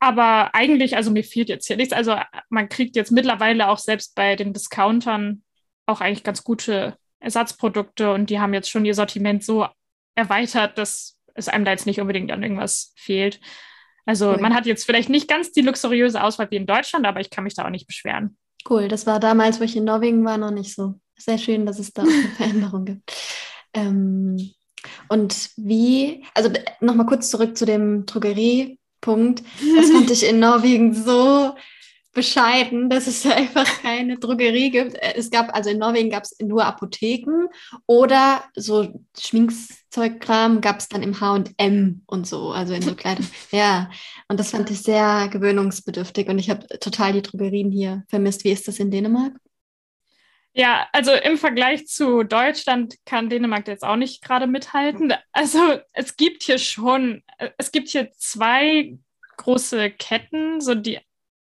[0.00, 1.92] Aber eigentlich, also mir fehlt jetzt hier nichts.
[1.92, 2.16] Also
[2.48, 5.42] man kriegt jetzt mittlerweile auch selbst bei den Discountern
[5.86, 9.66] auch eigentlich ganz gute Ersatzprodukte und die haben jetzt schon ihr Sortiment so
[10.14, 13.40] erweitert, dass es einem da jetzt nicht unbedingt an irgendwas fehlt.
[14.06, 14.38] Also cool.
[14.38, 17.44] man hat jetzt vielleicht nicht ganz die luxuriöse Auswahl wie in Deutschland, aber ich kann
[17.44, 18.36] mich da auch nicht beschweren.
[18.68, 20.94] Cool, das war damals, wo ich in Norwegen war, noch nicht so.
[21.16, 23.12] Sehr schön, dass es da eine Veränderung gibt.
[23.74, 24.52] Ähm,
[25.08, 28.06] und wie, also nochmal kurz zurück zu dem
[29.00, 29.42] Drogeriepunkt.
[29.76, 31.54] Das fand ich in Norwegen so
[32.12, 34.96] bescheiden, dass es einfach keine Drogerie gibt.
[35.14, 37.46] Es gab, also in Norwegen gab es nur Apotheken
[37.86, 43.26] oder so Schminkzeugkram gab es dann im H&M und so, also in so Kleidung.
[43.52, 43.90] ja,
[44.28, 48.44] und das fand ich sehr gewöhnungsbedürftig und ich habe total die Drogerien hier vermisst.
[48.44, 49.34] Wie ist das in Dänemark?
[50.52, 55.14] Ja, also im Vergleich zu Deutschland kann Dänemark jetzt auch nicht gerade mithalten.
[55.32, 57.22] Also es gibt hier schon,
[57.56, 58.98] es gibt hier zwei
[59.36, 60.98] große Ketten, so die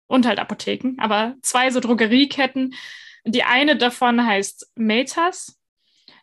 [0.06, 2.74] und halt Apotheken, aber zwei so Drogerieketten.
[3.24, 5.58] Die eine davon heißt Matas.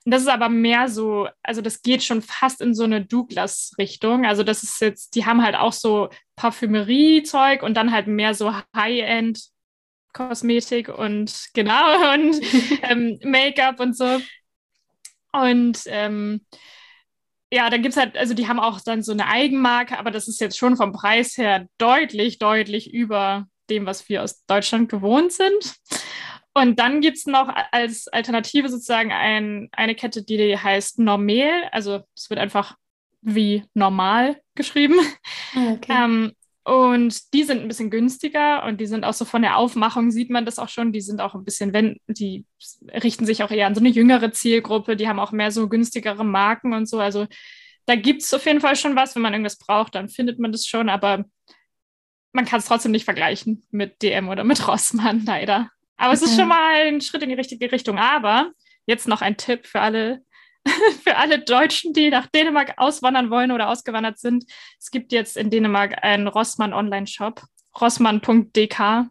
[0.06, 4.26] Das ist aber mehr so, also das geht schon fast in so eine Douglas-Richtung.
[4.26, 8.54] Also das ist jetzt, die haben halt auch so Parfümerie-Zeug und dann halt mehr so
[8.76, 9.50] High-End
[10.20, 12.36] Kosmetik und genau und
[12.84, 14.20] ähm, Make-up und so.
[15.32, 16.42] Und ähm,
[17.52, 20.28] ja, da gibt es halt, also die haben auch dann so eine Eigenmarke, aber das
[20.28, 25.32] ist jetzt schon vom Preis her deutlich, deutlich über dem, was wir aus Deutschland gewohnt
[25.32, 25.76] sind.
[26.54, 31.64] Und dann gibt es noch als Alternative sozusagen ein, eine Kette, die heißt Normel.
[31.72, 32.76] Also es wird einfach
[33.22, 35.00] wie normal geschrieben.
[35.56, 35.94] Ah, okay.
[36.04, 36.34] Ähm,
[36.70, 40.30] und die sind ein bisschen günstiger und die sind auch so von der Aufmachung, sieht
[40.30, 40.92] man das auch schon.
[40.94, 42.46] Die sind auch ein bisschen, wenn, die
[42.94, 44.96] richten sich auch eher an so eine jüngere Zielgruppe.
[44.96, 47.00] Die haben auch mehr so günstigere Marken und so.
[47.00, 47.26] Also
[47.88, 49.16] da gibt es auf jeden Fall schon was.
[49.16, 50.90] Wenn man irgendwas braucht, dann findet man das schon.
[50.90, 51.26] Aber
[52.34, 55.72] man kann es trotzdem nicht vergleichen mit DM oder mit Rossmann, leider.
[55.98, 57.98] Aber es ist schon mal ein Schritt in die richtige Richtung.
[57.98, 58.52] Aber
[58.86, 60.22] jetzt noch ein Tipp für alle,
[61.04, 64.46] für alle Deutschen, die nach Dänemark auswandern wollen oder ausgewandert sind.
[64.80, 67.42] Es gibt jetzt in Dänemark einen Rossmann Online-Shop,
[67.80, 69.10] rossmann.dk.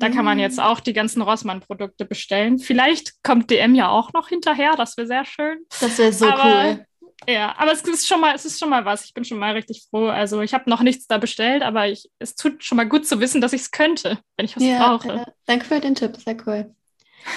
[0.00, 0.60] Da kann man jetzt mm.
[0.60, 2.58] auch die ganzen Rossmann-Produkte bestellen.
[2.58, 5.58] Vielleicht kommt DM ja auch noch hinterher, das wäre sehr schön.
[5.80, 6.86] Das wäre so Aber, cool.
[7.26, 9.04] Ja, aber es ist schon mal, es ist schon mal was.
[9.04, 10.06] Ich bin schon mal richtig froh.
[10.06, 13.18] Also ich habe noch nichts da bestellt, aber ich, es tut schon mal gut zu
[13.18, 15.12] wissen, dass ich es könnte, wenn ich was ja, brauche.
[15.12, 16.72] Äh, danke für den Tipp, sehr cool.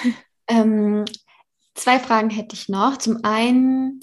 [0.48, 1.06] ähm,
[1.74, 2.98] zwei Fragen hätte ich noch.
[2.98, 4.00] Zum einen,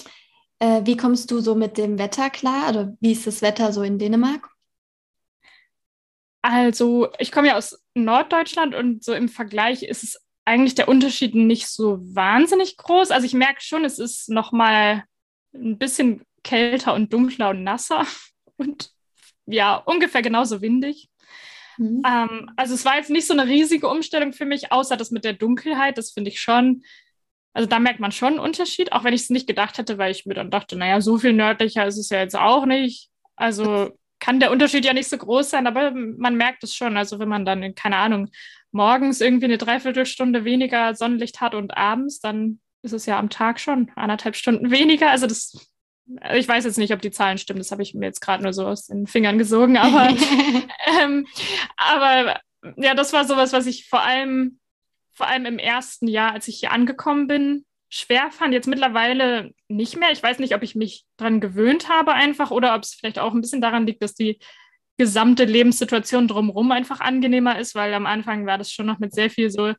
[0.59, 2.69] äh, wie kommst du so mit dem Wetter klar?
[2.69, 4.49] Oder wie ist das Wetter so in Dänemark?
[6.41, 11.35] Also, ich komme ja aus Norddeutschland und so im Vergleich ist es eigentlich der Unterschied
[11.35, 13.11] nicht so wahnsinnig groß.
[13.11, 15.03] Also ich merke schon, es ist noch mal
[15.53, 18.07] ein bisschen kälter und dunkler und nasser
[18.57, 18.89] und
[19.45, 21.09] ja, ungefähr genauso windig.
[21.77, 22.01] Mhm.
[22.05, 25.23] Ähm, also es war jetzt nicht so eine riesige Umstellung für mich, außer das mit
[25.23, 26.83] der Dunkelheit, das finde ich schon,
[27.53, 30.11] also da merkt man schon einen Unterschied, auch wenn ich es nicht gedacht hätte, weil
[30.11, 33.09] ich mir dann dachte, naja, so viel nördlicher ist es ja jetzt auch nicht.
[33.35, 36.97] Also kann der Unterschied ja nicht so groß sein, aber man merkt es schon.
[36.97, 38.29] Also wenn man dann, keine Ahnung,
[38.71, 43.59] morgens irgendwie eine Dreiviertelstunde weniger Sonnenlicht hat und abends, dann ist es ja am Tag
[43.59, 45.09] schon anderthalb Stunden weniger.
[45.09, 45.73] Also das,
[46.33, 48.53] ich weiß jetzt nicht, ob die Zahlen stimmen, das habe ich mir jetzt gerade nur
[48.53, 50.09] so aus den Fingern gesogen, aber,
[51.01, 51.25] ähm,
[51.77, 52.39] aber
[52.77, 54.59] ja, das war sowas, was ich vor allem,
[55.19, 58.53] vor allem im ersten Jahr, als ich hier angekommen bin, schwer fand.
[58.53, 60.13] Jetzt mittlerweile nicht mehr.
[60.13, 63.33] Ich weiß nicht, ob ich mich dran gewöhnt habe einfach oder ob es vielleicht auch
[63.33, 64.39] ein bisschen daran liegt, dass die
[64.97, 69.29] gesamte Lebenssituation drumherum einfach angenehmer ist, weil am Anfang war das schon noch mit sehr
[69.29, 69.73] viel so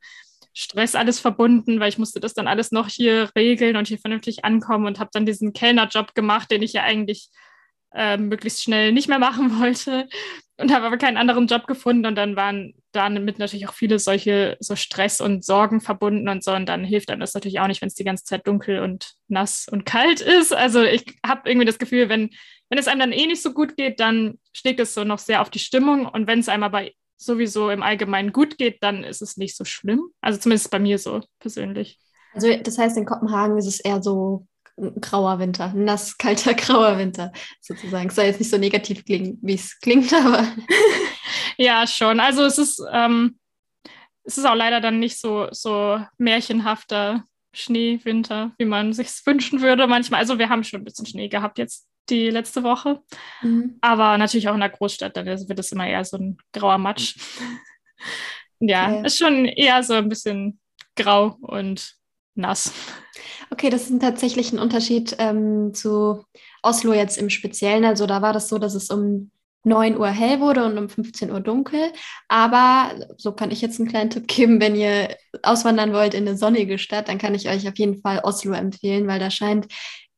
[0.53, 4.45] Stress alles verbunden, weil ich musste das dann alles noch hier regeln und hier vernünftig
[4.45, 7.29] ankommen und habe dann diesen Kellnerjob gemacht, den ich ja eigentlich
[7.95, 10.07] äh, möglichst schnell nicht mehr machen wollte
[10.61, 14.57] und habe aber keinen anderen Job gefunden und dann waren damit natürlich auch viele solche
[14.59, 17.81] so Stress und Sorgen verbunden und so und dann hilft einem das natürlich auch nicht,
[17.81, 20.53] wenn es die ganze Zeit dunkel und nass und kalt ist.
[20.53, 22.29] Also ich habe irgendwie das Gefühl, wenn
[22.71, 25.41] wenn es einem dann eh nicht so gut geht, dann schlägt es so noch sehr
[25.41, 26.05] auf die Stimmung.
[26.05, 29.65] Und wenn es einem aber sowieso im Allgemeinen gut geht, dann ist es nicht so
[29.65, 30.09] schlimm.
[30.21, 31.99] Also zumindest bei mir so persönlich.
[32.33, 34.47] Also das heißt, in Kopenhagen ist es eher so
[34.99, 38.09] grauer Winter, nass, kalter, grauer Winter sozusagen.
[38.09, 40.47] Es soll jetzt nicht so negativ klingen, wie es klingt, aber.
[41.57, 42.19] ja, schon.
[42.19, 43.37] Also es ist, ähm,
[44.23, 49.87] es ist auch leider dann nicht so, so märchenhafter Schneewinter, wie man sich wünschen würde
[49.87, 50.21] manchmal.
[50.21, 53.01] Also wir haben schon ein bisschen Schnee gehabt jetzt die letzte Woche.
[53.41, 53.77] Mhm.
[53.81, 57.15] Aber natürlich auch in der Großstadt, dann wird es immer eher so ein grauer Matsch.
[58.59, 59.07] ja, okay.
[59.07, 60.59] ist schon eher so ein bisschen
[60.95, 62.00] grau und
[62.35, 62.71] nass.
[63.49, 66.23] Okay, das ist tatsächlich ein Unterschied ähm, zu
[66.63, 67.85] Oslo jetzt im Speziellen.
[67.85, 69.31] Also da war das so, dass es um
[69.63, 71.91] 9 Uhr hell wurde und um 15 Uhr dunkel.
[72.27, 76.37] Aber so kann ich jetzt einen kleinen Tipp geben, wenn ihr auswandern wollt in eine
[76.37, 79.67] sonnige Stadt, dann kann ich euch auf jeden Fall Oslo empfehlen, weil da scheint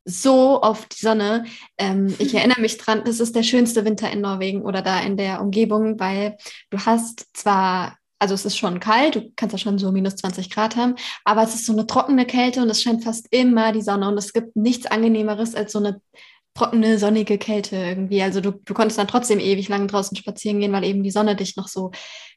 [0.04, 1.44] so auf die Sonne.
[1.78, 5.16] Ähm, ich erinnere mich dran, das ist der schönste Winter in Norwegen oder da in
[5.16, 6.36] der Umgebung, weil
[6.70, 10.48] du hast zwar, also es ist schon kalt, du kannst ja schon so minus 20
[10.48, 13.82] Grad haben, aber es ist so eine trockene Kälte und es scheint fast immer die
[13.82, 16.00] Sonne und es gibt nichts angenehmeres als so eine
[16.54, 18.22] trockene, sonnige Kälte irgendwie.
[18.22, 21.36] Also du, du konntest dann trotzdem ewig lang draußen spazieren gehen, weil eben die Sonne
[21.36, 21.90] dich noch so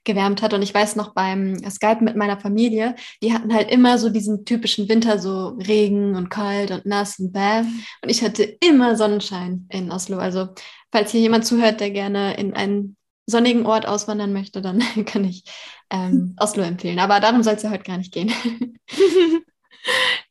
[0.04, 0.54] gewärmt hat.
[0.54, 4.44] Und ich weiß noch beim Skype mit meiner Familie, die hatten halt immer so diesen
[4.44, 7.60] typischen Winter, so Regen und kalt und nass und bäh.
[8.02, 10.18] Und ich hatte immer Sonnenschein in Oslo.
[10.18, 10.50] Also
[10.92, 12.98] falls hier jemand zuhört, der gerne in einen
[13.28, 15.44] sonnigen Ort auswandern möchte, dann kann ich
[15.92, 17.00] ähm, Oslo empfehlen.
[17.00, 18.34] Aber darum soll es ja heute gar nicht gehen.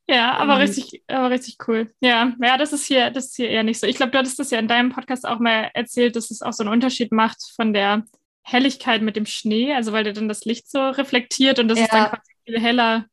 [0.09, 1.93] Ja, aber um, richtig, aber richtig cool.
[2.01, 3.89] Ja, ja, das ist hier, das ist hier eher nicht so.
[3.89, 6.53] Ich glaube, du hattest das ja in deinem Podcast auch mal erzählt, dass es auch
[6.53, 8.05] so einen Unterschied macht von der
[8.43, 11.87] Helligkeit mit dem Schnee, also weil der dann das Licht so reflektiert und dass ja.
[11.87, 13.07] es dann quasi viel heller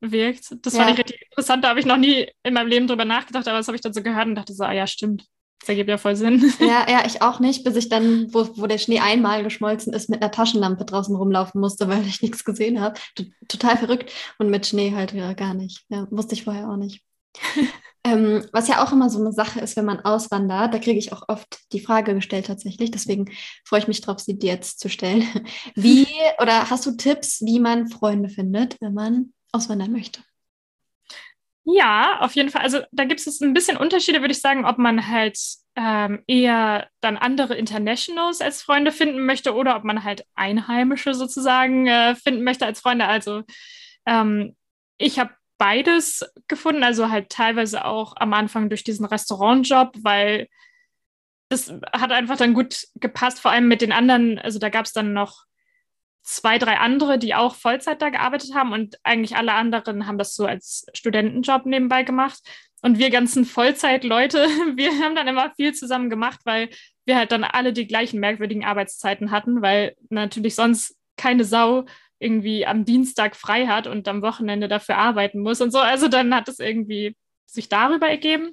[0.00, 0.56] wirkt.
[0.66, 0.80] Das ja.
[0.80, 1.62] fand ich richtig interessant.
[1.62, 3.92] Da habe ich noch nie in meinem Leben drüber nachgedacht, aber das habe ich dann
[3.92, 5.26] so gehört und dachte so, ah ja, stimmt.
[5.60, 6.52] Das ergibt ja voll Sinn.
[6.60, 10.10] Ja, ja, ich auch nicht, bis ich dann, wo, wo der Schnee einmal geschmolzen ist,
[10.10, 13.00] mit einer Taschenlampe draußen rumlaufen musste, weil ich nichts gesehen habe.
[13.48, 14.12] Total verrückt.
[14.38, 15.84] Und mit Schnee halt ja, gar nicht.
[15.88, 17.02] Ja, wusste ich vorher auch nicht.
[18.04, 21.12] ähm, was ja auch immer so eine Sache ist, wenn man auswandert, da kriege ich
[21.12, 22.90] auch oft die Frage gestellt tatsächlich.
[22.90, 23.30] Deswegen
[23.64, 25.24] freue ich mich drauf, sie dir jetzt zu stellen.
[25.74, 26.06] Wie
[26.40, 30.20] oder hast du Tipps, wie man Freunde findet, wenn man auswandern möchte?
[31.68, 32.62] Ja, auf jeden Fall.
[32.62, 35.36] Also da gibt es ein bisschen Unterschiede, würde ich sagen, ob man halt
[35.74, 41.88] ähm, eher dann andere Internationals als Freunde finden möchte oder ob man halt Einheimische sozusagen
[41.88, 43.06] äh, finden möchte als Freunde.
[43.06, 43.42] Also
[44.06, 44.54] ähm,
[44.98, 50.46] ich habe beides gefunden, also halt teilweise auch am Anfang durch diesen Restaurantjob, weil
[51.48, 54.38] das hat einfach dann gut gepasst, vor allem mit den anderen.
[54.38, 55.44] Also da gab es dann noch
[56.26, 60.34] zwei, drei andere, die auch Vollzeit da gearbeitet haben und eigentlich alle anderen haben das
[60.34, 62.40] so als Studentenjob nebenbei gemacht.
[62.82, 64.38] Und wir ganzen Vollzeitleute,
[64.76, 66.68] wir haben dann immer viel zusammen gemacht, weil
[67.04, 71.86] wir halt dann alle die gleichen merkwürdigen Arbeitszeiten hatten, weil natürlich sonst keine Sau
[72.18, 75.78] irgendwie am Dienstag frei hat und am Wochenende dafür arbeiten muss und so.
[75.78, 77.16] Also dann hat es irgendwie
[77.46, 78.52] sich darüber ergeben.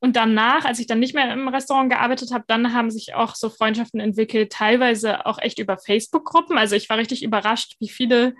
[0.00, 3.34] Und danach, als ich dann nicht mehr im Restaurant gearbeitet habe, dann haben sich auch
[3.34, 6.56] so Freundschaften entwickelt, teilweise auch echt über Facebook-Gruppen.
[6.56, 8.34] Also ich war richtig überrascht, wie viele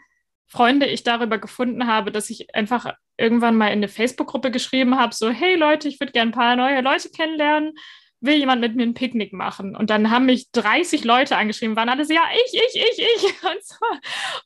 [0.46, 5.14] Freunde ich darüber gefunden habe, dass ich einfach irgendwann mal in eine Facebook-Gruppe geschrieben habe,
[5.14, 7.74] so, hey Leute, ich würde gerne ein paar neue Leute kennenlernen.
[8.22, 9.76] Will jemand mit mir ein Picknick machen?
[9.76, 13.24] Und dann haben mich 30 Leute angeschrieben, waren alle so, ja, ich, ich, ich, ich.
[13.44, 13.76] Und, so.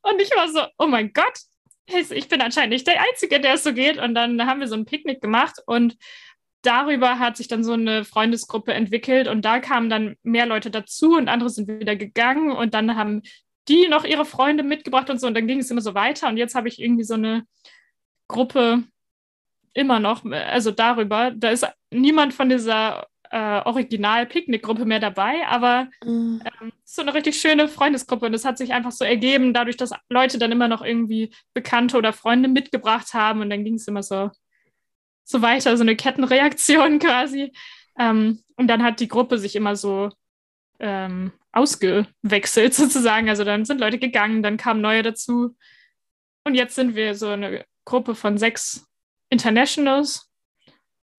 [0.03, 1.39] und ich war so, oh mein Gott,
[1.87, 3.99] ich bin anscheinend nicht der Einzige, der es so geht.
[3.99, 5.97] Und dann haben wir so ein Picknick gemacht und
[6.67, 11.17] darüber hat sich dann so eine Freundesgruppe entwickelt und da kamen dann mehr Leute dazu
[11.17, 13.23] und andere sind wieder gegangen und dann haben
[13.69, 16.37] die noch ihre Freunde mitgebracht und so und dann ging es immer so weiter und
[16.37, 17.45] jetzt habe ich irgendwie so eine
[18.29, 18.85] Gruppe
[19.73, 26.41] immer noch, also darüber, da ist niemand von dieser äh, Original-Picknick-Gruppe mehr dabei, aber mhm.
[26.61, 29.91] ähm, so eine richtig schöne Freundesgruppe und es hat sich einfach so ergeben, dadurch, dass
[30.09, 34.05] Leute dann immer noch irgendwie Bekannte oder Freunde mitgebracht haben und dann ging es immer
[34.05, 34.31] so
[35.25, 37.53] so weiter, so eine Kettenreaktion quasi.
[37.99, 40.11] Ähm, und dann hat die Gruppe sich immer so
[40.79, 43.29] ähm, ausgewechselt sozusagen.
[43.29, 45.57] Also dann sind Leute gegangen, dann kamen neue dazu.
[46.45, 48.87] Und jetzt sind wir so eine Gruppe von sechs
[49.31, 50.31] Internationals.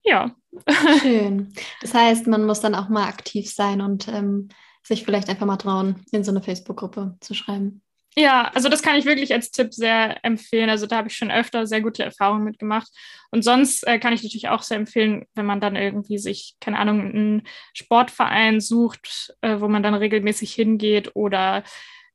[0.04, 0.36] Ja.
[1.02, 1.54] Schön.
[1.82, 4.50] Das heißt, man muss dann auch mal aktiv sein und ähm,
[4.84, 7.82] sich vielleicht einfach mal trauen, in so eine Facebook-Gruppe zu schreiben.
[8.18, 10.70] Ja, also das kann ich wirklich als Tipp sehr empfehlen.
[10.70, 12.88] Also da habe ich schon öfter sehr gute Erfahrungen mitgemacht.
[13.30, 16.80] Und sonst äh, kann ich natürlich auch sehr empfehlen, wenn man dann irgendwie sich, keine
[16.80, 17.44] Ahnung, einen
[17.74, 21.64] Sportverein sucht, äh, wo man dann regelmäßig hingeht oder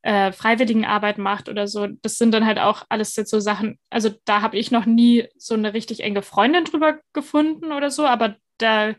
[0.03, 1.87] äh, Freiwilligenarbeit macht oder so.
[2.01, 3.79] Das sind dann halt auch alles jetzt so Sachen.
[3.91, 8.07] Also da habe ich noch nie so eine richtig enge Freundin drüber gefunden oder so,
[8.07, 8.95] aber da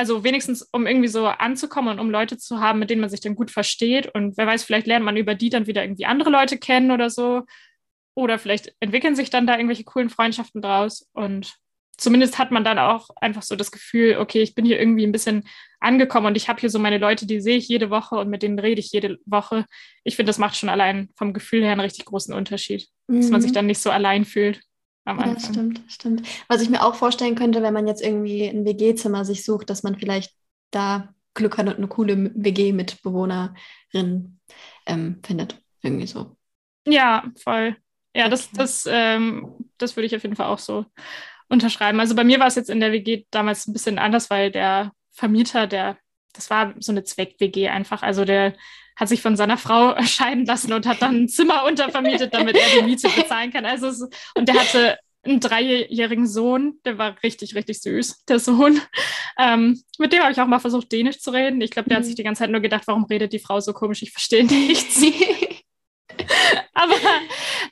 [0.00, 3.20] also wenigstens, um irgendwie so anzukommen und um Leute zu haben, mit denen man sich
[3.20, 4.06] dann gut versteht.
[4.14, 7.10] Und wer weiß, vielleicht lernt man über die dann wieder irgendwie andere Leute kennen oder
[7.10, 7.42] so.
[8.14, 11.06] Oder vielleicht entwickeln sich dann da irgendwelche coolen Freundschaften draus.
[11.12, 11.54] Und
[11.98, 15.12] zumindest hat man dann auch einfach so das Gefühl, okay, ich bin hier irgendwie ein
[15.12, 15.46] bisschen
[15.80, 18.42] angekommen und ich habe hier so meine Leute, die sehe ich jede Woche und mit
[18.42, 19.66] denen rede ich jede Woche.
[20.02, 23.20] Ich finde, das macht schon allein vom Gefühl her einen richtig großen Unterschied, mhm.
[23.20, 23.56] dass man sich mhm.
[23.56, 24.62] dann nicht so allein fühlt
[25.10, 25.34] am Anfang.
[25.34, 26.28] Ja, stimmt, stimmt.
[26.48, 29.82] Was ich mir auch vorstellen könnte, wenn man jetzt irgendwie ein WG-Zimmer sich sucht, dass
[29.82, 30.32] man vielleicht
[30.70, 34.38] da Glück hat und eine coole WG-Mitbewohnerin
[34.86, 35.60] ähm, findet.
[35.82, 36.36] Irgendwie so.
[36.86, 37.76] Ja, voll.
[38.14, 38.30] Ja, okay.
[38.30, 40.86] das, das, ähm, das würde ich auf jeden Fall auch so
[41.48, 42.00] unterschreiben.
[42.00, 44.92] Also bei mir war es jetzt in der WG damals ein bisschen anders, weil der
[45.12, 45.96] Vermieter, der,
[46.32, 48.02] das war so eine Zweck-WG einfach.
[48.02, 48.54] Also der
[49.00, 52.80] hat sich von seiner Frau scheiden lassen und hat dann ein Zimmer untervermietet, damit er
[52.80, 53.64] die Miete bezahlen kann.
[53.64, 54.02] Also es,
[54.34, 58.80] und der hatte einen dreijährigen Sohn, der war richtig, richtig süß, der Sohn.
[59.38, 61.60] Ähm, mit dem habe ich auch mal versucht, Dänisch zu reden.
[61.60, 62.02] Ich glaube, der mhm.
[62.02, 64.02] hat sich die ganze Zeit nur gedacht, warum redet die Frau so komisch?
[64.02, 65.02] Ich verstehe nichts.
[66.74, 66.94] aber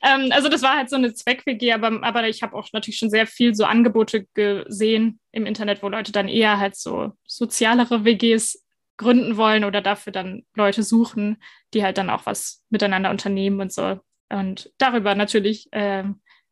[0.03, 3.09] ähm, also das war halt so eine Zweck-WG, aber, aber ich habe auch natürlich schon
[3.09, 8.63] sehr viel so Angebote gesehen im Internet, wo Leute dann eher halt so sozialere WGs
[8.99, 11.41] gründen wollen oder dafür dann Leute suchen,
[11.73, 13.99] die halt dann auch was miteinander unternehmen und so.
[14.29, 16.03] Und darüber natürlich äh,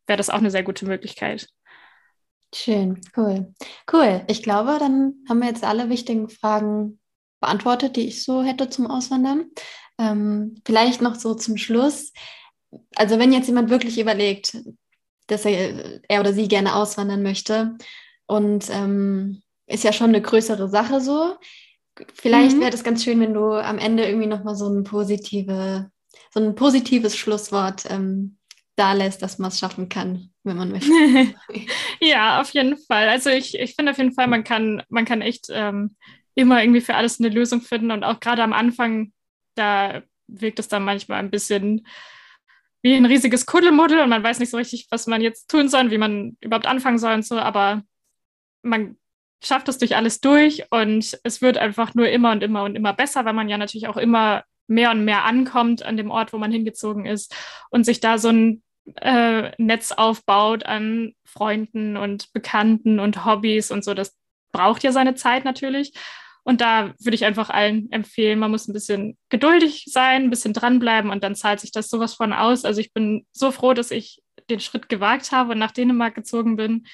[0.06, 1.48] wäre das auch eine sehr gute Möglichkeit.
[2.52, 3.54] Schön, cool.
[3.92, 4.24] Cool.
[4.26, 6.98] Ich glaube, dann haben wir jetzt alle wichtigen Fragen
[7.40, 9.50] beantwortet, die ich so hätte zum Auswandern.
[9.98, 12.12] Ähm, vielleicht noch so zum Schluss.
[12.96, 14.56] Also wenn jetzt jemand wirklich überlegt,
[15.26, 17.76] dass er, er oder sie gerne auswandern möchte
[18.26, 21.36] und ähm, ist ja schon eine größere Sache so,
[22.14, 22.60] Vielleicht mhm.
[22.60, 25.90] wäre das ganz schön, wenn du am Ende irgendwie nochmal so ein positive,
[26.32, 28.38] so ein positives Schlusswort ähm,
[28.76, 30.90] da lässt, dass man es schaffen kann, wenn man möchte.
[32.00, 33.08] ja, auf jeden Fall.
[33.08, 35.96] Also ich, ich finde auf jeden Fall, man kann, man kann echt ähm,
[36.34, 37.90] immer irgendwie für alles eine Lösung finden.
[37.90, 39.12] Und auch gerade am Anfang,
[39.56, 41.86] da wirkt es dann manchmal ein bisschen
[42.82, 45.90] wie ein riesiges Kuddelmuddel und man weiß nicht so richtig, was man jetzt tun soll,
[45.90, 47.82] wie man überhaupt anfangen soll und so, aber
[48.62, 48.96] man
[49.42, 52.92] schafft es durch alles durch und es wird einfach nur immer und immer und immer
[52.92, 56.38] besser, weil man ja natürlich auch immer mehr und mehr ankommt an dem Ort, wo
[56.38, 57.34] man hingezogen ist
[57.70, 58.62] und sich da so ein
[58.96, 63.94] äh, Netz aufbaut an Freunden und Bekannten und Hobbys und so.
[63.94, 64.16] Das
[64.52, 65.92] braucht ja seine Zeit natürlich.
[66.44, 70.54] Und da würde ich einfach allen empfehlen, man muss ein bisschen geduldig sein, ein bisschen
[70.54, 72.64] dranbleiben und dann zahlt sich das sowas von aus.
[72.64, 76.56] Also ich bin so froh, dass ich den Schritt gewagt habe und nach Dänemark gezogen
[76.56, 76.86] bin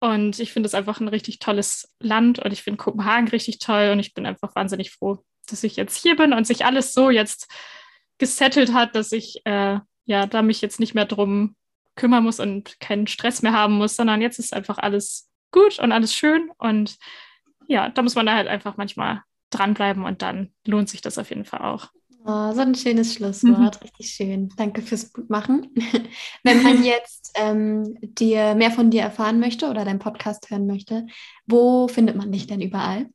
[0.00, 3.90] und ich finde es einfach ein richtig tolles Land und ich finde Kopenhagen richtig toll
[3.92, 7.10] und ich bin einfach wahnsinnig froh, dass ich jetzt hier bin und sich alles so
[7.10, 7.48] jetzt
[8.18, 11.54] gesettelt hat, dass ich äh, ja da mich jetzt nicht mehr drum
[11.96, 15.92] kümmern muss und keinen Stress mehr haben muss, sondern jetzt ist einfach alles gut und
[15.92, 16.96] alles schön und
[17.68, 21.28] ja, da muss man da halt einfach manchmal dranbleiben und dann lohnt sich das auf
[21.28, 21.90] jeden Fall auch.
[22.24, 23.82] Oh, so ein schönes Schlusswort, mhm.
[23.82, 24.48] richtig schön.
[24.56, 25.74] Danke fürs Mutmachen.
[26.42, 31.06] Wenn man jetzt ähm, dir mehr von dir erfahren möchte oder deinen Podcast hören möchte,
[31.46, 33.08] wo findet man dich denn überall?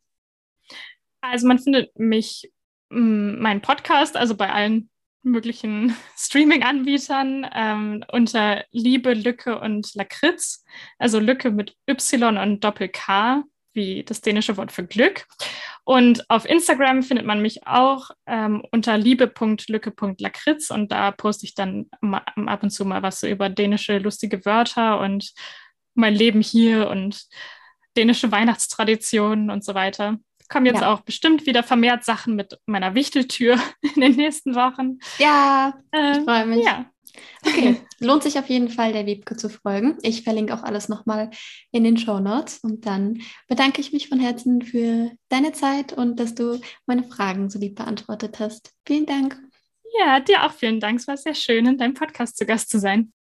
[1.21, 2.51] Also man findet mich,
[2.89, 4.89] mm, meinen Podcast, also bei allen
[5.21, 10.63] möglichen Streaming-Anbietern ähm, unter Liebe, Lücke und Lakritz,
[10.97, 13.43] also Lücke mit Y und Doppel-K,
[13.73, 15.27] wie das dänische Wort für Glück.
[15.85, 21.85] Und auf Instagram findet man mich auch ähm, unter liebe.lücke.lakritz und da poste ich dann
[22.01, 25.31] ab und zu mal was so über dänische lustige Wörter und
[25.93, 27.25] mein Leben hier und
[27.95, 30.17] dänische Weihnachtstraditionen und so weiter.
[30.49, 30.91] Kommen jetzt ja.
[30.91, 33.59] auch bestimmt wieder vermehrt Sachen mit meiner Wichteltür
[33.95, 34.97] in den nächsten Wochen.
[35.19, 36.65] Ja, äh, ich freue mich.
[36.65, 36.85] Ja.
[37.45, 39.97] Okay, lohnt sich auf jeden Fall, der Wiebke zu folgen.
[40.01, 41.29] Ich verlinke auch alles nochmal
[41.71, 42.59] in den Show Notes.
[42.59, 47.49] Und dann bedanke ich mich von Herzen für deine Zeit und dass du meine Fragen
[47.49, 48.71] so lieb beantwortet hast.
[48.85, 49.39] Vielen Dank.
[49.99, 50.99] Ja, dir auch vielen Dank.
[50.99, 53.13] Es war sehr schön, in deinem Podcast zu Gast zu sein.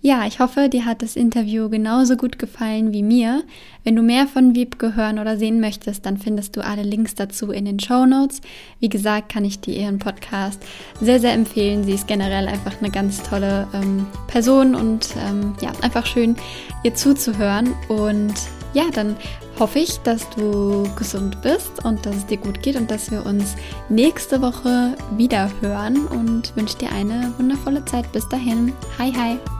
[0.00, 3.42] Ja, ich hoffe, dir hat das Interview genauso gut gefallen wie mir.
[3.82, 7.50] Wenn du mehr von Wiebke hören oder sehen möchtest, dann findest du alle Links dazu
[7.50, 8.40] in den Show Notes.
[8.78, 10.62] Wie gesagt, kann ich dir ihren Podcast
[11.00, 11.82] sehr, sehr empfehlen.
[11.82, 16.36] Sie ist generell einfach eine ganz tolle ähm, Person und ähm, ja, einfach schön,
[16.84, 17.74] ihr zuzuhören.
[17.88, 18.34] Und
[18.74, 19.16] ja, dann
[19.58, 23.26] hoffe ich, dass du gesund bist und dass es dir gut geht und dass wir
[23.26, 23.56] uns
[23.88, 28.12] nächste Woche wieder hören und wünsche dir eine wundervolle Zeit.
[28.12, 28.72] Bis dahin.
[28.98, 29.57] Hi, hi.